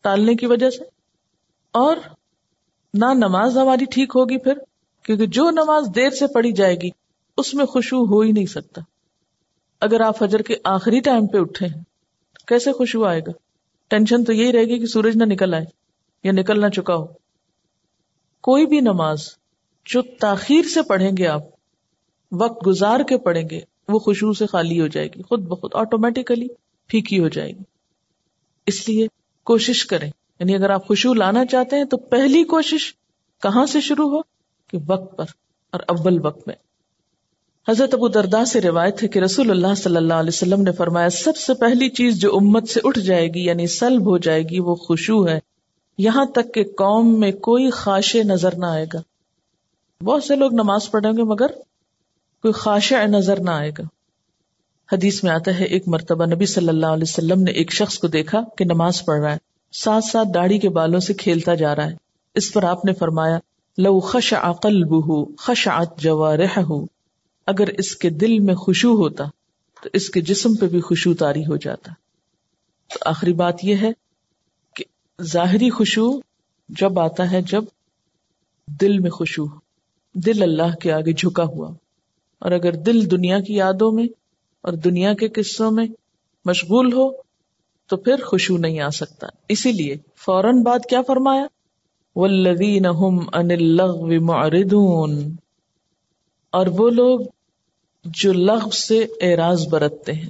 [0.00, 0.84] ٹالنے کی وجہ سے۔
[1.70, 1.96] اور
[2.94, 4.52] نہ نماز ہماری ٹھیک ہوگی پھر،
[5.02, 6.90] کیونکہ جو نماز دیر سے پڑھی جائے گی
[7.40, 8.80] اس میں خوشبو ہو ہی نہیں سکتا۔
[9.80, 11.82] اگر آپ فجر کے آخری ٹائم پہ اٹھے ہیں،
[12.46, 13.30] کیسے خوشبو آئے گا؟
[13.88, 15.64] ٹینشن تو یہی رہے گی کہ سورج نہ نکل آئے
[16.24, 17.06] یا نکل نہ چکا ہو۔
[18.40, 19.28] کوئی بھی نماز
[19.84, 21.42] جو تاخیر سے پڑھیں گے آپ،
[22.32, 26.48] وقت گزار کے پڑھیں گے، وہ خوشبو سے خالی ہو جائے گی، خود بخود آٹومیٹیکلی
[26.86, 27.62] پھیکی ہو جائے گی۔
[28.66, 29.06] اس لیے
[29.44, 32.94] کوشش کریں۔ یعنی اگر آپ خوشبو لانا چاہتے ہیں تو پہلی کوشش
[33.42, 34.22] کہاں سے شروع ہو؟
[34.66, 35.24] کہ وقت پر
[35.70, 36.56] اور اول وقت میں۔
[37.68, 41.10] حضرت ابو دردا سے روایت ہے کہ رسول اللہ صلی اللہ علیہ وسلم نے فرمایا،
[41.10, 44.60] سب سے پہلی چیز جو امت سے اٹھ جائے گی یعنی سلب ہو جائے گی،
[44.60, 45.38] وہ خوشو ہے۔
[45.98, 49.00] یہاں تک کہ قوم میں کوئی خاشے نظر نہ آئے گا۔
[50.04, 51.46] بہت سے لوگ نماز پڑھیں گے مگر
[52.42, 53.82] کوئی خاشع نظر نہ آئے گا۔
[54.92, 58.08] حدیث میں آتا ہے، ایک مرتبہ نبی صلی اللہ علیہ وسلم نے ایک شخص کو
[58.08, 59.38] دیکھا کہ نماز پڑھ رہا ہے۔
[59.72, 61.96] ساتھ ساتھ داڑھی کے بالوں سے کھیلتا جا رہا ہے۔
[62.34, 63.38] اس پر آپ نے فرمایا،
[63.78, 66.00] لو خش عقل بہ خش ات
[67.50, 69.24] اگر اس کے دل میں خوشو ہوتا،
[69.82, 71.92] تو اس کے جسم پہ بھی خوشو تاری ہو جاتا۔
[72.92, 73.90] تو آخری بات یہ ہے
[74.76, 74.84] کہ
[75.22, 76.20] ظاہری خوشو
[76.68, 77.64] جب آتا ہے جب
[78.80, 79.44] دل میں خوشو
[80.14, 81.74] دل اللہ کے آگے جھکا ہوا۔
[82.38, 84.06] اور اگر دل دنیا کی یادوں میں
[84.60, 85.86] اور دنیا کے قصوں میں
[86.44, 87.10] مشغول ہو،
[87.86, 91.46] تو پھر خوشو نہیں آ سکتا۔ اسی لیے فوراً بات کیا فرمایا؟
[94.18, 95.36] معرضون۔
[96.50, 97.20] اور وہ لوگ
[98.04, 100.28] جو لغ سے اعراض برتتے ہیں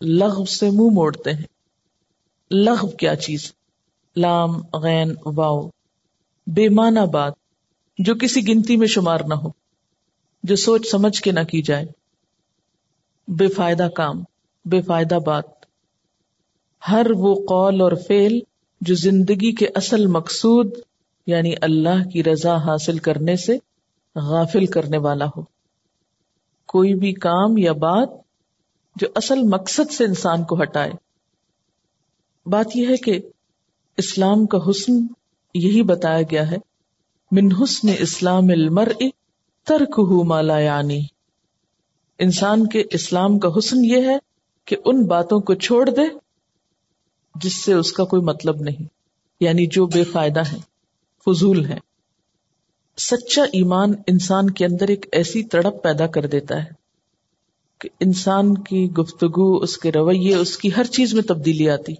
[0.00, 1.44] لغ سے منہ مو موڑتے ہیں۔
[2.50, 3.52] لغ کیا چیز؟
[4.16, 5.68] لام، غین واؤ
[6.46, 7.32] بے معنی بات
[7.98, 9.48] جو کسی گنتی میں شمار نہ ہو،
[10.42, 11.84] جو سوچ سمجھ کے نہ کی جائے۔
[13.28, 14.22] بے فائدہ کام،
[14.64, 15.44] بے فائدہ بات۔
[16.88, 18.40] ہر وہ قول اور فیل
[18.80, 20.74] جو زندگی کے اصل مقصود
[21.26, 23.56] یعنی اللہ کی رضا حاصل کرنے سے
[24.16, 25.51] غافل کرنے والا ہو۔
[26.72, 28.08] کوئی بھی کام یا بات
[28.96, 30.92] جو اصل مقصد سے انسان کو ہٹائے۔
[32.46, 33.20] بات یہ ہے کہ
[33.96, 34.92] اسلام کا حسن
[35.54, 36.56] یہی بتایا گیا ہے،
[37.30, 38.92] من حسن اسلام المر
[39.66, 41.00] ترک ہو مالا یعنی۔
[42.18, 44.18] انسان کے اسلام کا حسن یہ ہے
[44.64, 46.02] کہ ان باتوں کو چھوڑ دے
[47.34, 48.86] جس سے اس کا کوئی مطلب نہیں
[49.40, 50.58] یعنی جو بے فائدہ ہے
[51.26, 51.78] فضول ہے
[52.96, 56.70] سچا ایمان انسان کے اندر ایک ایسی تڑپ پیدا کر دیتا ہے
[57.78, 61.94] کہ انسان کی گفتگو، اس کے رویے، اس کی ہر چیز میں تبدیلی آتی،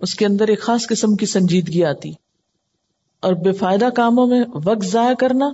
[0.00, 2.12] اس کے اندر ایک خاص قسم کی سنجیدگی آتی۔
[3.20, 5.46] اور بے فائدہ کاموں میں وقت ضائع کرنا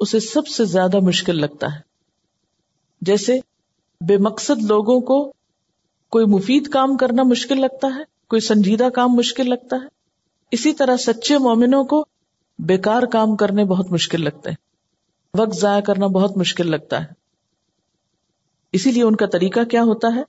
[0.00, 1.80] اسے سب سے زیادہ مشکل لگتا ہے۔
[3.00, 3.38] جیسے
[4.00, 5.32] بے مقصد لوگوں کو
[6.08, 9.86] کوئی مفید کام کرنا مشکل لگتا ہے، کوئی سنجیدہ کام مشکل لگتا ہے،
[10.50, 12.06] اسی طرح سچے مومنوں کو
[12.66, 14.56] بیکار کام کرنے بہت مشکل لگتے ہیں۔
[15.38, 17.06] وقت ضائع کرنا بہت مشکل لگتا ہے۔
[18.72, 20.22] اسی لیے ان کا طریقہ کیا ہوتا ہے؟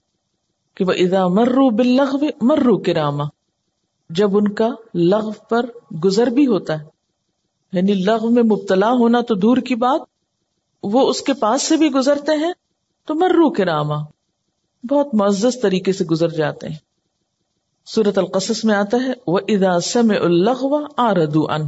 [0.76, 3.24] کہ وہ ادا مرو بلغ مرو کراما۔
[4.10, 5.66] جب ان کا لغ پر
[6.04, 6.86] گزر بھی ہوتا ہے۔
[7.74, 10.02] یعنی لغ میں مبتلا ہونا تو دور کی بات،
[10.84, 12.54] وہ اس کے پاس سے بھی گزرتے ہیں
[13.08, 13.96] تو مرو کراما۔
[14.90, 16.78] بہت معزز طریقے سے گزر جاتے ہیں۔
[17.86, 21.62] سورت القصص میں آتا ہے وہ ادا سم الغ آردو ان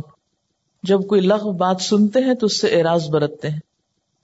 [0.86, 3.60] جب کوئی لغ بات سنتے ہیں تو اس سے اعراض برتتے ہیں۔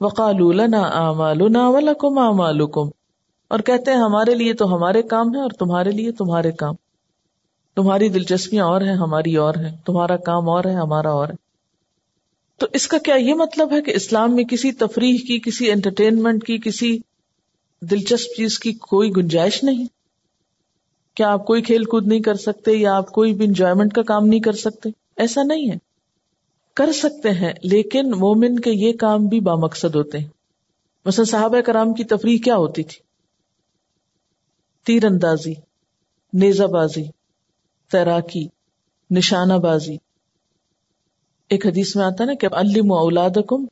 [0.02, 2.90] وقال لنا اعمالنا ولکم اعمالکم۔
[3.48, 6.76] اور کہتے ہیں، ہمارے لیے تو ہمارے کام ہے اور تمہارے لیے تمہارے کام۔
[7.76, 11.34] تمہاری دلچسپیاں اور ہیں، ہماری اور ہیں۔ تمہارا کام اور ہے، ہمارا اور ہے۔
[12.58, 16.44] تو اس کا کیا یہ مطلب ہے کہ اسلام میں کسی تفریح کی، کسی انٹرٹینمنٹ
[16.44, 16.98] کی، کسی
[17.82, 19.86] دلچسپ چیز کی کوئی گنجائش نہیں۔
[21.16, 24.28] کیا آپ کوئی کھیل کود نہیں کر سکتے یا آپ کوئی بھی انجوائمنٹ کا کام
[24.28, 25.91] نہیں کر سکتے؟ ایسا نہیں ہے۔
[26.82, 30.28] کر سکتے ہیں، لیکن مومن کے یہ کام بھی بامقصد ہوتے ہیں۔
[31.06, 33.02] مثلا صحابہ کرام کی تفریح کیا ہوتی تھی؟
[34.86, 35.54] تیر اندازی
[36.34, 37.04] نیزہ بازی،
[37.92, 38.48] تیراکی،
[39.12, 39.98] نشانہ بازی۔
[41.50, 43.66] ایک حدیث میں آتا نا کہ علم اولاد کم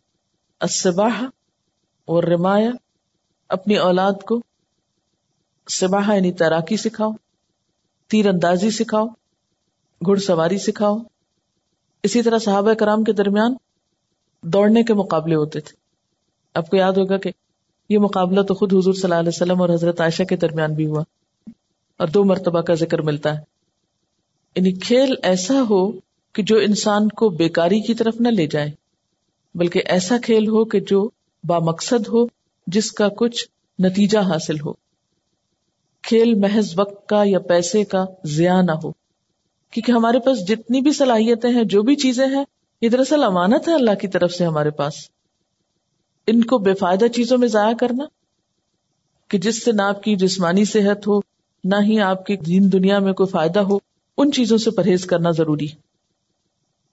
[0.61, 1.23] اسباہ
[2.05, 2.71] اور رمایا
[3.49, 4.41] اپنی اولاد کو
[5.67, 7.11] سباہ یعنی تیراکی سکھاؤ
[8.07, 9.07] تیر اندازی سکھاؤ
[10.05, 10.97] گھڑ سواری سکھاؤ۔
[12.03, 13.55] اسی طرح صحابہ کرام کے درمیان
[14.43, 15.75] دوڑنے کے مقابلے ہوتے تھے۔
[16.53, 17.31] آپ کو یاد ہوگا کہ
[17.89, 20.85] یہ مقابلہ تو خود حضور صلی اللہ علیہ وسلم اور حضرت عائشہ کے درمیان بھی
[20.85, 21.03] ہوا
[21.97, 23.41] اور دو مرتبہ کا ذکر ملتا ہے۔
[24.55, 25.91] یعنی کھیل ایسا ہو
[26.33, 28.71] کہ جو انسان کو بیکاری کی طرف نہ لے جائے،
[29.55, 31.09] بلکہ ایسا کھیل ہو کہ جو
[31.43, 32.25] با مقصد ہو،
[32.67, 33.47] جس کا کچھ
[33.79, 34.73] نتیجہ حاصل ہو۔
[36.01, 38.91] کھیل محض وقت کا یا پیسے کا ضیاع نہ ہو۔
[39.71, 42.45] کیونکہ ہمارے پاس جتنی بھی صلاحیتیں ہیں، جو بھی چیزیں ہیں،
[42.81, 44.93] یہ دراصل امانت ہے اللہ کی طرف سے ہمارے پاس۔
[46.27, 48.05] ان کو بے فائدہ چیزوں میں ضائع کرنا،
[49.27, 51.19] کہ جس سے نہ آپ کی جسمانی صحت ہو،
[51.63, 53.77] نہ ہی آپ کی دین دنیا میں کوئی فائدہ ہو،
[54.17, 55.67] ان چیزوں سے پرہیز کرنا ضروری۔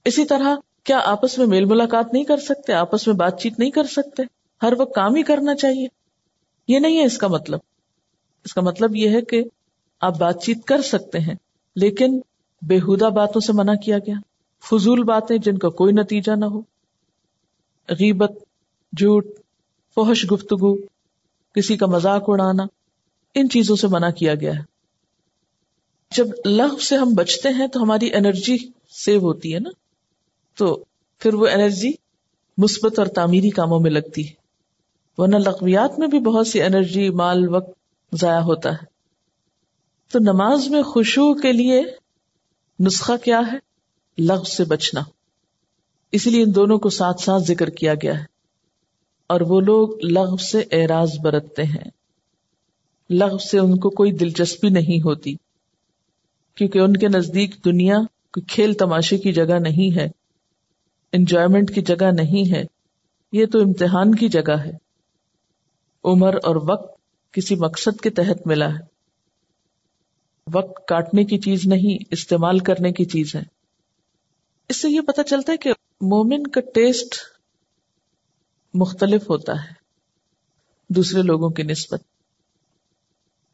[0.05, 3.71] اسی طرح، کیا آپس میں میل ملاقات نہیں کر سکتے؟ آپس میں بات چیت نہیں
[3.71, 4.23] کر سکتے؟
[4.63, 5.87] ہر وقت کام ہی کرنا چاہیے۔
[6.69, 7.61] یہ نہیں ہے اس کا مطلب۔
[8.45, 9.45] اس کا مطلب یہ ہے کہ
[10.01, 11.35] آپ بات چیت کر سکتے ہیں،
[11.77, 12.21] لیکن
[12.63, 14.15] بےحدہ باتوں سے منع کیا گیا۔
[14.65, 16.61] فضول باتیں جن کا کوئی نتیجہ نہ ہو۔
[17.89, 18.33] غیبت،
[18.99, 19.27] جھوٹ
[19.95, 20.77] فوہش گفتگو،
[21.55, 22.65] کسی کا مذاق اڑانا،
[23.35, 24.63] ان چیزوں سے منع کیا گیا ہے۔
[26.11, 28.57] جب لغ سے ہم بچتے ہیں تو ہماری انرجی
[28.91, 29.71] سیو ہوتی ہے نا۔
[30.57, 30.85] تو
[31.19, 31.91] پھر وہ انرجی
[32.59, 34.35] مثبت اور تعمیری کاموں میں لگتی ہے۔
[35.19, 37.71] ورنہ لغویات میں بھی بہت سی انرجی، مال، وقت
[38.13, 38.97] ضائع ہوتا ہے۔
[40.13, 41.83] تو نماز میں خوشبو کے لیے
[42.81, 43.59] نسخہ کیا ہے؟
[44.23, 45.01] لفظ سے بچنا۔
[46.13, 48.25] اسی لیے ان دونوں کو ساتھ ساتھ ذکر کیا گیا ہے۔
[49.27, 51.91] اور وہ لوگ لغ سے اعراض برتتے ہیں۔
[53.11, 55.35] لغ سے ان کو کوئی دلچسپی نہیں ہوتی۔
[56.55, 57.97] کیونکہ ان کے نزدیک دنیا
[58.33, 60.09] کوئی کھیل تماشے کی جگہ نہیں ہے۔
[61.13, 62.65] انجوائمنٹ کی جگہ نہیں ہے۔
[63.33, 64.73] یہ تو امتحان کی جگہ ہے۔
[66.05, 67.01] عمر اور وقت
[67.33, 68.96] کسی مقصد کے تحت ملا ہے۔
[70.55, 73.43] وقت کاٹنے کی چیز نہیں، استعمال کرنے کی چیز ہے۔
[74.69, 75.71] اس سے یہ پتا چلتا ہے کہ
[76.01, 77.15] مومن کا ٹیسٹ
[78.75, 79.73] مختلف ہوتا ہے،
[80.89, 82.03] دوسرے لوگوں کی نسبت۔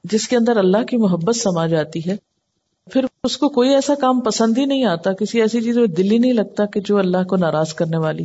[0.04, 2.16] جس کے اندر اللہ کی محبت سما جاتی ہے،
[2.90, 6.10] پھر اس کو کوئی ایسا کام پسند ہی نہیں آتا، کسی ایسی چیز میں دل
[6.10, 8.24] ہی نہیں لگتا کہ جو اللہ کو ناراض کرنے والی۔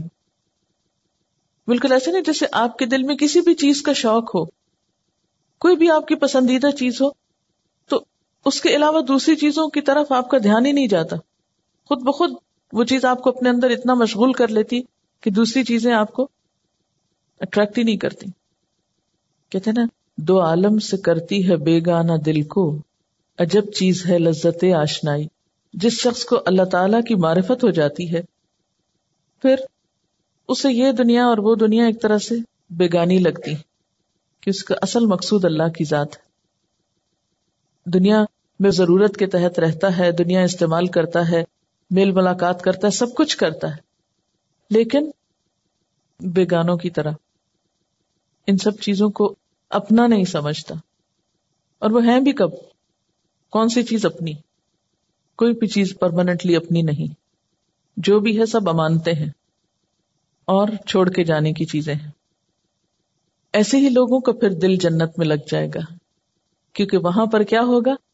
[1.67, 4.45] بالکل ایسے نہیں جیسے آپ کے دل میں کسی بھی چیز کا شوق ہو،
[5.57, 7.09] کوئی بھی آپ کی پسندیدہ چیز ہو
[8.47, 11.15] اس کے علاوہ دوسری چیزوں کی طرف آپ کا دھیان ہی نہیں جاتا۔
[11.85, 12.31] خود بخود
[12.73, 14.81] وہ چیز آپ کو اپنے اندر اتنا مشغول کر لیتی
[15.21, 16.27] کہ دوسری چیزیں آپ کو
[17.39, 18.25] اٹریکٹ ہی نہیں کرتی۔
[19.49, 19.85] کہتے نا،
[20.17, 22.77] دو عالم سے کرتی ہے بیگانہ دل کو،
[23.39, 25.27] عجب چیز ہے لذت آشنائی۔
[25.73, 28.21] جس شخص کو اللہ تعالی کی معرفت ہو جاتی ہے،
[29.41, 29.55] پھر
[30.47, 32.35] اسے یہ دنیا اور وہ دنیا ایک طرح سے
[32.69, 33.55] بیگانی لگتی
[34.41, 36.27] کہ اس کا اصل مقصود اللہ کی ذات ہے۔
[37.89, 38.25] دنیا
[38.59, 41.43] میں ضرورت کے تحت رہتا ہے، دنیا استعمال کرتا ہے،
[41.89, 43.87] میل ملاقات کرتا ہے، سب کچھ کرتا ہے۔
[44.69, 45.09] لیکن
[46.19, 47.11] بیگانوں کی طرح
[48.47, 49.35] ان سب چیزوں کو
[49.69, 50.75] اپنا نہیں سمجھتا۔
[51.79, 52.49] اور وہ ہیں بھی کب؟
[53.49, 54.33] کون سی چیز اپنی؟
[55.37, 57.13] کوئی بھی چیز پرماننٹلی اپنی نہیں۔
[57.97, 59.29] جو بھی ہے سب امانتے ہیں۔
[60.45, 62.11] اور چھوڑ کے جانے کی چیزیں ہیں۔
[63.53, 65.93] ایسے ہی لوگوں کا پھر دل جنت میں لگ جائے گا۔
[66.73, 68.06] کیونکہ وہاں پر کیا ہوگا؟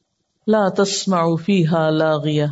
[0.48, 2.44] لا تسمع فیہا لاغیہ۔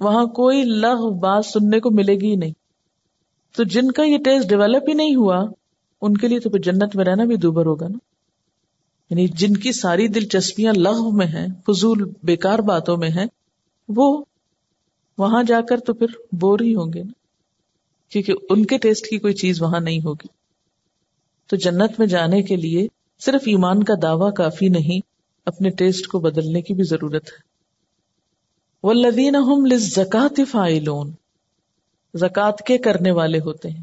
[0.00, 2.52] وہاں کوئی لغ بات سننے کو ملے گی نہیں۔
[3.56, 5.44] تو جن کا یہ ٹیسٹ ڈیولپ ہی نہیں ہوا،
[6.00, 7.98] ان کے لیے تو پھر جنت میں رہنا بھی دوبر ہوگا نا۔
[9.10, 13.26] یعنی جن کی ساری دلچسپیاں لغ میں ہیں، فضول بیکار باتوں میں ہیں،
[13.88, 14.24] وہ
[15.18, 17.12] وہاں جا کر تو پھر بور ہی ہوں گے نا۔
[18.12, 20.28] کیونکہ ان کے ٹیسٹ کی کوئی چیز وہاں نہیں ہوگی۔
[21.46, 25.15] تو جنت میں جانے کے لیے صرف ایمان کا دعوی کافی نہیں۔
[25.46, 27.46] اپنے ٹیسٹ کو بدلنے کی بھی ضرورت ہے۔
[28.82, 31.12] وہ زکات فائلون
[32.14, 33.82] زکات کے کرنے والے ہوتے ہیں۔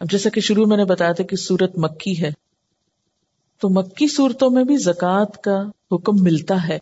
[0.00, 2.30] اب جیسا کہ شروع میں نے بتایا تھا کہ سورت مکی ہے۔
[3.60, 5.62] تو مکی صورتوں میں بھی زکوٰۃ کا
[5.92, 6.78] حکم ملتا ہے۔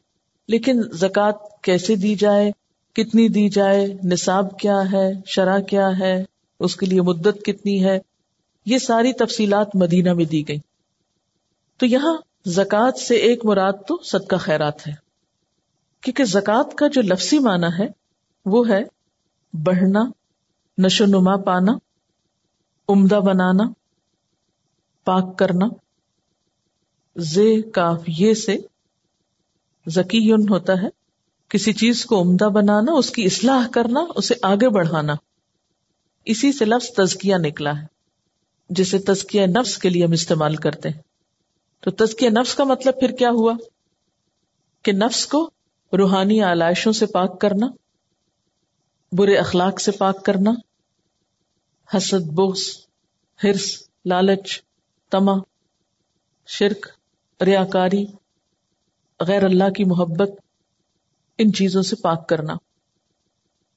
[0.49, 2.51] لیکن زکوٰۃ کیسے دی جائے؟
[2.93, 6.25] کتنی دی جائے؟ نصاب کیا ہے؟ شرح کیا ہے؟
[6.61, 7.99] اس کے لیے مدت کتنی ہے؟
[8.67, 10.59] یہ ساری تفصیلات مدینہ میں دی گئی
[11.77, 14.93] تو یہاں زکوٰۃ سے ایک مراد تو صدقہ خیرات ہے۔
[16.01, 17.87] کیونکہ زکوٰۃ کا جو لفظی معنی ہے،
[18.47, 18.85] وہ ہے
[19.53, 20.03] بڑھنا
[20.79, 21.73] نشو نما پانا،
[22.89, 23.65] عمدہ بنانا،
[25.05, 25.67] پاک کرنا۔
[27.17, 28.57] زے کاف یہ سے
[29.89, 30.89] ذکی ہوتا ہے،
[31.49, 35.15] کسی چیز کو عمدہ بنانا، اس کی اصلاح کرنا، اسے آگے بڑھانا۔
[36.25, 37.87] اسی سے لفظ تزکیہ نکلا ہے،
[38.69, 41.10] جسے تزکیہ نفس کے لیے ہم استعمال کرتے ہیں۔
[41.81, 43.53] تو تزکیہ نفس کا مطلب پھر کیا ہوا؟
[44.83, 45.51] کہ نفس کو
[45.99, 47.67] روحانی آلائشوں سے پاک کرنا،
[49.13, 50.51] برے اخلاق سے پاک کرنا،
[51.97, 52.87] حسد بوس
[53.45, 54.63] ہرس لالچ
[55.11, 55.33] تما
[56.47, 56.89] شرک،
[57.43, 58.07] ریاکاری،
[59.21, 60.31] غیر اللہ کی محبت،
[61.39, 62.55] ان چیزوں سے پاک کرنا۔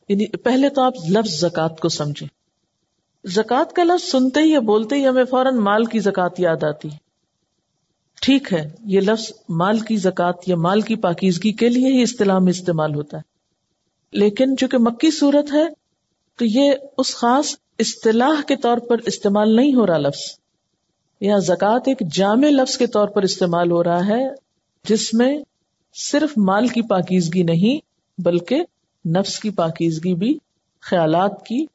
[0.09, 2.27] یعنی پہلے تو آپ لفظ زکات کو سمجھیں۔
[3.27, 6.91] زکات کا لفظ سنتے ہی یا بولتے ہی ہمیں فوراً مال کی زکات یاد آتی۔
[6.91, 7.02] ہے
[8.23, 12.39] ٹھیک ہے، یہ لفظ مال کی زکات یا مال کی پاکیزگی کے لیے ہی اصطلاح
[12.39, 13.21] میں استعمال ہوتا ہے۔
[14.11, 15.65] لیکن چونکہ مکی صورت ہے،
[16.37, 20.19] تو یہ اس خاص اصطلاح کے طور پر استعمال نہیں ہو رہا لفظ۔
[21.21, 24.29] یا زکوٰۃ ایک جامع لفظ کے طور پر استعمال ہو رہا ہے،
[24.89, 25.37] جس میں
[26.11, 27.79] صرف مال کی پاکیزگی نہیں،
[28.21, 28.61] بلکہ
[29.05, 30.37] نفس کی پاکیزگی بھی،
[30.81, 31.65] خیالات کی،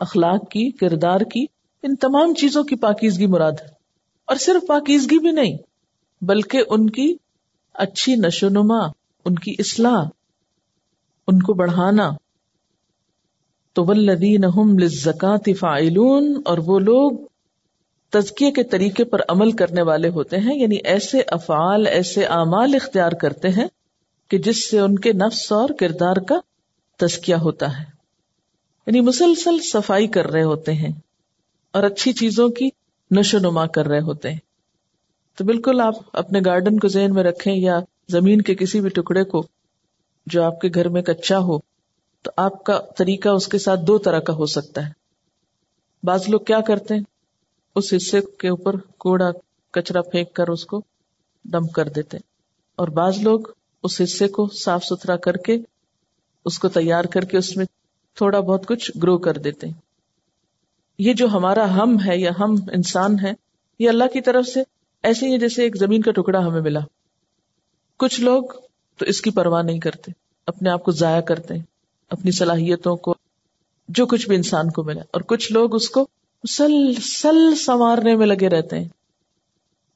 [0.00, 1.46] اخلاق کی، کردار کی،
[1.82, 3.68] ان تمام چیزوں کی پاکیزگی مراد ہے۔
[4.24, 5.56] اور صرف پاکیزگی بھی نہیں
[6.22, 7.16] بلکہ ان کی
[7.74, 8.78] اچھی نشو نما
[9.24, 10.04] ان کی اصلاح،
[11.26, 12.10] ان کو بڑھانا۔
[13.72, 17.12] تو ولدین زکات فائلون اور وہ لوگ
[18.10, 23.12] تزکیے کے طریقے پر عمل کرنے والے ہوتے ہیں یعنی ایسے افعال، ایسے اعمال اختیار
[23.12, 23.66] کرتے ہیں
[24.28, 26.40] کہ جس سے ان کے نفس اور کردار کا
[26.96, 27.84] تزکیہ ہوتا ہے۔
[28.86, 30.92] یعنی مسلسل صفائی کر رہے ہوتے ہیں
[31.72, 32.68] اور اچھی چیزوں کی
[33.10, 34.47] نشو نما کر رہے ہوتے ہیں۔
[35.38, 37.78] تو بالکل آپ اپنے گارڈن کو ذہن میں رکھیں یا
[38.08, 39.46] زمین کے کسی بھی ٹکڑے کو
[40.26, 41.58] جو آپ کے گھر میں کچا ہو،
[42.22, 44.92] تو آپ کا طریقہ اس کے ساتھ دو طرح کا ہو سکتا ہے۔
[46.02, 47.02] بعض لوگ کیا کرتے ہیں؟
[47.76, 49.30] اس حصے کے اوپر کوڑا
[49.70, 50.82] کچرا پھینک کر اس کو
[51.44, 52.16] ڈمپ کر دیتے
[52.76, 53.40] اور بعض لوگ
[53.84, 55.56] اس حصے کو صاف ستھرا کر کے،
[56.44, 57.64] اس کو تیار کر کے اس میں
[58.14, 59.66] تھوڑا بہت کچھ گرو کر دیتے
[60.98, 63.32] یہ جو ہمارا ہم ہے یا ہم انسان ہے
[63.78, 64.62] یہ اللہ کی طرف سے
[65.02, 66.80] ایسے ہی جیسے ایک زمین کا ٹکڑا ہمیں ملا۔
[67.98, 68.42] کچھ لوگ
[68.96, 70.12] تو اس کی پرواہ نہیں کرتے،
[70.46, 71.62] اپنے آپ کو ضائع کرتے ہیں،
[72.10, 73.14] اپنی صلاحیتوں کو،
[73.88, 76.06] جو کچھ بھی انسان کو ملا۔ اور کچھ لوگ اس کو
[76.44, 78.88] مسلسل سنوارنے میں لگے رہتے ہیں۔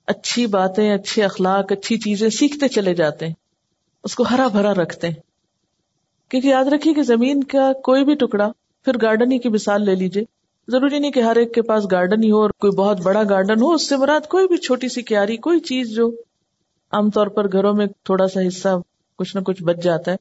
[0.06, 3.34] اچھی باتیں، اچھے اخلاق، اچھی چیزیں سیکھتے چلے جاتے ہیں۔
[4.04, 5.14] اس کو ہرا بھرا رکھتے ہیں۔
[6.28, 8.52] کیونکہ یاد رکھیے کہ زمین کا کوئی بھی ٹکڑا،
[8.84, 10.24] پھر گارڈن ہی کی مثال لے لیجیے
[10.68, 13.62] ضروری نہیں کہ ہر ایک کے پاس گارڈن ہی ہو اور کوئی بہت بڑا گارڈن
[13.62, 16.08] ہو، اس سے مراد کوئی بھی چھوٹی سی کیاری، کوئی چیز جو
[16.92, 18.68] عام طور پر گھروں میں تھوڑا سا حصہ
[19.16, 20.16] کچھ نہ کچھ بچ جاتا ہے،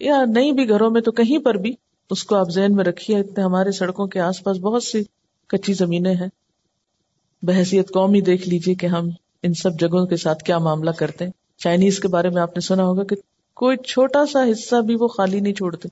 [0.00, 1.74] یا نہیں بھی گھروں میں تو کہیں پر بھی،
[2.10, 5.02] اس کو آپ ذہن میں رکھیے، اتنے ہمارے سڑکوں کے آس پاس بہت سی
[5.46, 6.28] کچی زمینیں ہیں۔
[7.42, 9.08] بحثیت قوم ہی دیکھ لیجیے کہ ہم
[9.42, 12.60] ان سب جگہوں کے ساتھ کیا معاملہ کرتے ہیں۔ چائنیز کے بارے میں آپ نے
[12.60, 13.16] سنا ہوگا کہ
[13.54, 15.88] کوئی چھوٹا سا حصہ بھی وہ خالی نہیں چھوڑتے۔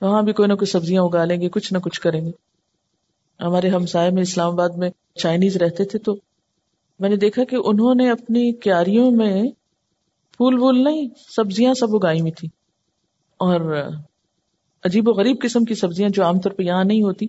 [0.00, 2.49] وہاں بھی کوئی نہ کوئی سبزیاں اگا لیں گے، کچھ نہ کچھ کریں گے۔
[3.40, 6.16] ہمارے ہمسائے میں اسلام آباد میں چائنیز رہتے تھے، تو
[7.00, 9.42] میں نے دیکھا کہ انہوں نے اپنی کیاریوں میں
[10.36, 12.48] پھول وول نہیں، سبزیاں سب اگائی ہوئی تھی
[13.36, 13.88] اور
[14.84, 17.26] عجیب و غریب قسم کی سبزیاں جو عام طور پہ یہاں نہیں ہوتی۔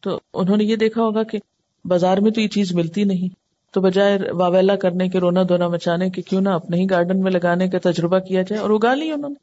[0.00, 1.38] تو انہوں نے یہ دیکھا ہوگا کہ
[1.84, 3.28] بازار میں تو یہ چیز ملتی نہیں۔
[3.72, 7.32] تو بجائے واویلا کرنے کے، رونا دھونا مچانے کے، کیوں نہ اپنے ہی گارڈن میں
[7.32, 9.34] لگانے کا تجربہ کیا جائے اور اگا لی انہوں نے۔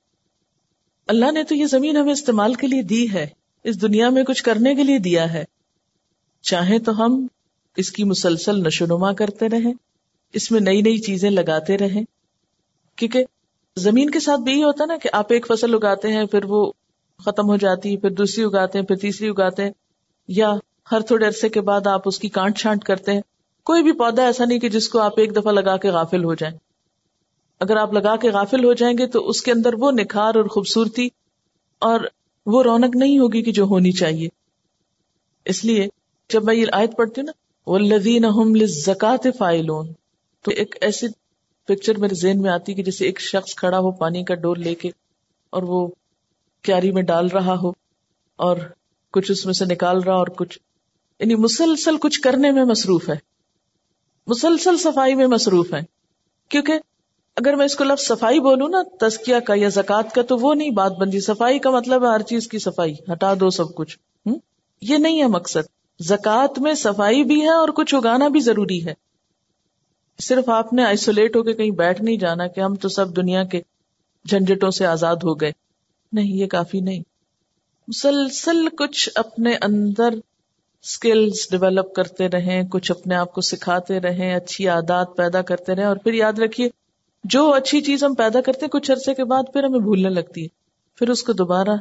[1.08, 3.28] اللہ نے تو یہ زمین ہمیں استعمال کے لیے دی ہے،
[3.64, 5.44] اس دنیا میں کچھ کرنے کے لیے دیا ہے۔
[6.46, 7.28] چاہے تو ہم
[7.78, 9.74] اس کی مسلسل نشو نما کرتے رہیں،
[10.34, 12.04] اس میں نئی نئی چیزیں لگاتے رہیں۔
[12.96, 13.26] کیونکہ
[13.78, 16.72] زمین کے ساتھ بھی یہ ہوتا نا کہ آپ ایک فصل اگاتے ہیں، پھر وہ
[17.26, 19.72] ختم ہو جاتی ہے پھر دوسری اگاتے ہیں، پھر تیسری اگاتے ہیں،
[20.28, 20.54] یا
[20.92, 23.22] ہر تھوڑے عرصے کے بعد آپ اس کی کانٹ چھانٹ کرتے ہیں۔
[23.64, 26.34] کوئی بھی پودا ایسا نہیں کہ جس کو آپ ایک دفعہ لگا کے غافل ہو
[26.34, 26.58] جائیں۔
[27.60, 30.46] اگر آپ لگا کے غافل ہو جائیں گے تو اس کے اندر وہ نکھار اور
[30.46, 31.08] خوبصورتی
[31.80, 32.00] اور
[32.46, 34.28] وہ رونق نہیں ہوگی کہ جو ہونی چاہیے۔
[35.46, 35.88] اس لیے
[36.30, 37.32] جب میں یہ آیت پڑھتی ہوں نا
[37.68, 38.26] وہ لذین
[38.66, 39.94] زکات فائلون
[40.42, 41.08] تو ایک ایسی
[41.68, 44.76] پکچر میرے ذہن میں آتی کہ جیسے ایک شخص کھڑا ہو پانی کا ڈور لے
[44.76, 44.90] کے
[45.50, 45.88] اور وہ
[46.62, 47.70] کیاری میں ڈال رہا ہو
[48.36, 48.58] اور
[49.12, 50.60] کچھ اس میں سے نکال رہا اور کچھ
[51.20, 53.16] یعنی مسلسل کچھ کرنے میں مصروف ہے۔
[54.28, 55.80] مسلسل صفائی میں مصروف ہے۔
[56.50, 56.74] کیونکہ
[57.36, 60.54] اگر میں اس کو لفظ صفائی بولوں نا تسکیہ کا یا زکات کا، تو وہ
[60.54, 64.00] نہیں بات بنتی صفائی کا مطلب ہے ہر چیز کی صفائی، ہٹا دو سب کچھ۔
[64.82, 68.94] یہ نہیں ہے مقصد۔ زکات میں صفائی بھی ہے اور کچھ اگانا بھی ضروری ہے۔
[70.20, 73.44] صرف آپ نے آئسولیٹ ہو کے کہیں بیٹھ نہیں جانا کہ ہم تو سب دنیا
[73.44, 73.62] کے
[74.30, 75.52] جھنجٹوں سے آزاد ہو گئے۔
[76.14, 77.00] نہیں، یہ کافی نہیں۔
[77.88, 80.10] مسلسل کچھ اپنے اندر
[80.84, 85.86] اسکلس ڈیولپ کرتے رہیں، کچھ اپنے آپ کو سکھاتے رہیں، اچھی عادات پیدا کرتے رہیں
[85.86, 86.70] اور پھر یاد رکھیے،
[87.24, 90.44] جو اچھی چیز ہم پیدا کرتے ہیں، کچھ عرصے کے بعد پھر ہمیں بھولنے لگتی
[90.44, 90.48] ہے۔
[90.96, 91.76] پھر اس کو دوبارہ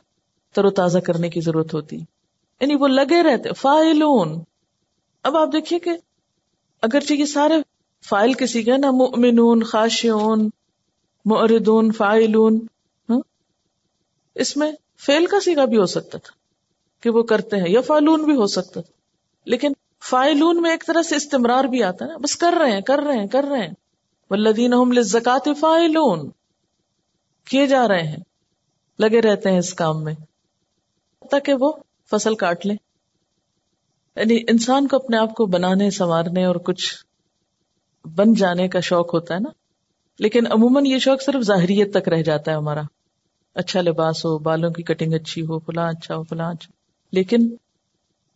[0.55, 2.01] تر و تازہ کرنے کی ضرورت ہوتی
[2.65, 4.43] یعنی وہ لگے رہتے، فائلون۔
[5.23, 5.91] اب آپ دیکھیے کہ
[6.83, 7.55] اگرچہ یہ سارے
[8.09, 10.49] فائل کسی کے نا، مؤمنون، خاشعون
[11.25, 12.59] معردون فائلون
[13.09, 13.21] ہاں،
[14.35, 16.33] اس میں فیل کا سیگا بھی ہو سکتا تھا
[17.03, 18.93] کہ وہ کرتے ہیں، یا فائلون بھی ہو سکتا تھا۔
[19.45, 19.73] لیکن
[20.05, 22.99] فائلون میں ایک طرح سے استمرار بھی آتا ہے نا، بس کر رہے ہیں، کر
[22.99, 23.75] رہے ہیں، کر رہے ہیں۔
[24.31, 26.31] ولدین زکات فائلون
[27.45, 28.23] کیے جا رہے ہیں،
[28.99, 30.15] لگے رہتے ہیں اس کام میں،
[31.31, 31.73] تاکہ وہ
[32.11, 32.77] فصل کاٹ لیں۔
[34.17, 36.95] یعنی انسان کو اپنے آپ کو بنانے، سنوارنے اور کچھ
[38.07, 39.51] بن جانے کا شوق ہوتا ہے نا۔
[40.19, 42.83] لیکن عموماً یہ شوق صرف ظاہریت تک رہ جاتا ہے ہمارا۔
[43.55, 46.73] اچھا لباس ہو، بالوں کی کٹنگ اچھی ہو، فلاں اچھا ہو، فلاں اچھا۔
[47.13, 47.55] لیکن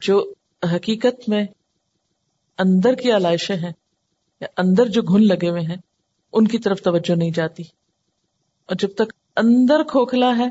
[0.00, 0.32] جو
[0.74, 1.46] حقیقت میں
[2.58, 3.72] اندر کی علائشیں ہیں
[4.40, 5.76] یا اندر جو گھن لگے ہوئے ہیں،
[6.32, 7.62] ان کی طرف توجہ نہیں جاتی۔
[8.66, 10.48] اور جب تک اندر کھوکھلا ہے،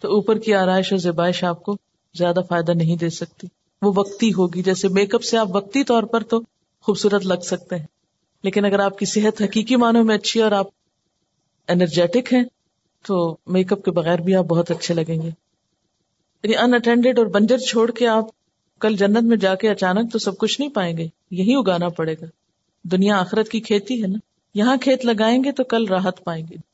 [0.00, 1.76] تو اوپر کی آرائش اور زبائش آپ کو
[2.18, 3.46] زیادہ فائدہ نہیں دے سکتی۔
[3.82, 6.40] وہ وقتی ہوگی۔ جیسے میک اپ سے آپ وقتی طور پر تو
[6.80, 7.86] خوبصورت لگ سکتے ہیں۔
[8.42, 10.66] لیکن اگر آپ کی صحت حقیقی معنوں میں اچھی اور آپ
[11.68, 12.44] انرجیٹک ہیں،
[13.06, 15.30] تو میک اپ کے بغیر بھی آپ بہت اچھے لگیں گے۔
[16.42, 18.24] یعنی ان اٹینڈیڈ اور بنجر چھوڑ کے آپ
[18.80, 22.14] کل جنت میں جا کے اچانک تو سب کچھ نہیں پائیں گے۔ یہی اگانا پڑے
[22.14, 22.26] گا۔
[22.84, 24.18] دنیا آخرت کی کھیتی ہے نا۔
[24.54, 26.69] یہاں کھیت لگائیں گے تو کل راحت پائیں گے۔